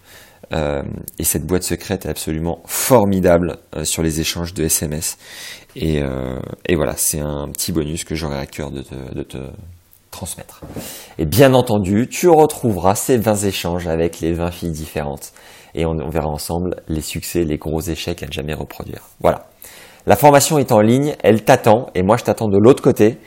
Euh, 0.53 0.83
et 1.19 1.25
cette 1.25 1.45
boîte 1.45 1.65
secrète 1.65 2.07
est 2.07 2.09
absolument 2.09 2.61
formidable 2.67 3.57
euh, 3.75 3.85
sur 3.85 4.03
les 4.05 4.21
échanges 4.21 4.55
de 4.55 4.65
SMS. 4.65 5.19
Et, 5.75 6.03
voilà, 6.75 6.95
c'est 6.97 7.21
un 7.21 7.49
petit 7.49 7.73
bonus 7.73 8.05
que 8.05 8.15
j'aurai 8.15 8.39
à 8.39 8.47
cœur 8.47 8.71
de 8.71 8.83
te, 8.83 9.37
transmettre. 10.11 10.63
Et 11.19 11.27
bien 11.27 11.53
entendu, 11.53 12.09
tu 12.09 12.29
retrouveras 12.29 12.95
ces 12.95 13.19
20 13.19 13.45
échanges 13.45 13.87
avec 13.87 14.21
les 14.21 14.33
20 14.33 14.51
filles 14.53 14.71
différentes. 14.71 15.33
Et 15.75 15.85
on, 15.85 15.91
on 15.91 16.09
verra 16.09 16.29
ensemble 16.29 16.77
les 16.89 17.03
succès, 17.03 17.45
les 17.45 17.59
gros 17.59 17.83
échecs 17.83 18.23
à 18.23 18.27
ne 18.27 18.33
jamais 18.33 18.55
reproduire. 18.55 19.03
Voilà. 19.21 19.47
La 20.09 20.15
formation 20.15 20.59
est 20.59 20.71
en 20.71 20.81
ligne, 20.81 21.17
elle 21.25 21.45
t'attend 21.45 21.89
et 21.97 22.05
moi 22.05 22.17
je 22.17 22.23
t'attends 22.23 22.47
de 22.47 22.59
l'autre 22.59 22.81
côté. 22.81 23.19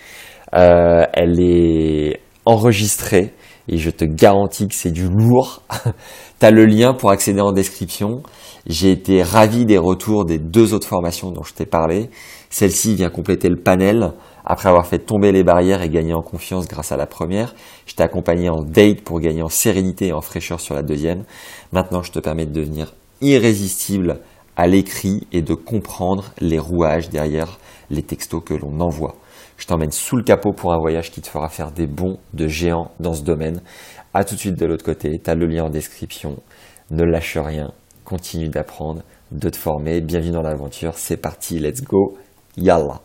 Euh, 0.56 1.04
elle 1.14 1.42
est 1.42 2.22
enregistrée 2.46 3.34
et 3.68 3.78
je 3.78 3.90
te 3.90 4.06
garantis 4.06 4.70
que 4.70 4.74
c'est 4.74 4.92
du 4.92 5.10
lourd. 5.10 5.62
tu 6.40 6.46
as 6.46 6.52
le 6.52 6.66
lien 6.66 6.94
pour 6.94 7.12
accéder 7.12 7.42
en 7.42 7.52
description. 7.52 8.24
J'ai 8.66 8.92
été 8.92 9.22
ravi 9.24 9.66
des 9.66 9.78
retours 9.78 10.24
des 10.24 10.40
deux 10.40 10.74
autres 10.74 10.88
formations 10.88 11.32
dont 11.32 11.44
je 11.44 11.54
t'ai 11.54 11.66
parlé. 11.66 12.10
Celle-ci 12.50 12.96
vient 12.96 13.10
compléter 13.10 13.50
le 13.50 13.58
panel 13.58 14.14
après 14.46 14.70
avoir 14.70 14.88
fait 14.88 15.00
tomber 15.00 15.34
les 15.34 15.44
barrières 15.44 15.82
et 15.82 15.90
gagner 15.90 16.14
en 16.14 16.22
confiance 16.22 16.66
grâce 16.66 16.94
à 16.94 16.98
la 16.98 17.08
première. 17.08 17.56
Je 17.88 17.94
t'ai 17.94 18.04
accompagné 18.04 18.50
en 18.50 18.64
date 18.64 19.02
pour 19.02 19.20
gagner 19.20 19.44
en 19.44 19.50
sérénité 19.50 20.08
et 20.08 20.14
en 20.14 20.22
fraîcheur 20.22 20.62
sur 20.62 20.76
la 20.76 20.82
deuxième. 20.82 21.26
Maintenant, 21.74 22.04
je 22.04 22.12
te 22.14 22.20
permets 22.20 22.46
de 22.46 22.54
devenir 22.54 22.94
irrésistible 23.22 24.22
à 24.60 24.68
l'écrit 24.68 25.26
et 25.32 25.42
de 25.42 25.54
comprendre 25.54 26.34
les 26.42 26.60
rouages 26.60 27.08
derrière 27.08 27.60
les 27.90 28.04
textos 28.04 28.44
que 28.46 28.54
l'on 28.54 28.82
envoie. 28.82 29.16
Je 29.56 29.66
t'emmène 29.66 29.92
sous 29.92 30.18
le 30.18 30.24
capot 30.24 30.52
pour 30.52 30.74
un 30.74 30.78
voyage 30.78 31.12
qui 31.12 31.22
te 31.22 31.30
fera 31.30 31.48
faire 31.48 31.72
des 31.72 31.88
bons 31.88 32.20
de 32.34 32.46
géants 32.46 32.92
dans 33.00 33.14
ce 33.14 33.24
domaine. 33.24 33.62
A 34.14 34.26
tout 34.26 34.36
de 34.36 34.40
suite 34.42 34.60
de 34.60 34.66
l'autre 34.66 34.84
côté, 34.84 35.18
tu 35.24 35.30
as 35.30 35.36
le 35.36 35.46
lien 35.46 35.64
en 35.64 35.70
description. 35.70 36.42
Ne 36.92 37.06
lâche 37.06 37.38
rien, 37.38 37.72
continue 38.04 38.50
d'apprendre, 38.50 39.04
de 39.32 39.48
te 39.48 39.56
former. 39.56 40.02
Bienvenue 40.02 40.34
dans 40.34 40.42
l'aventure, 40.42 40.98
c'est 40.98 41.16
parti, 41.16 41.58
let's 41.58 41.82
go, 41.82 42.18
yalla 42.58 43.00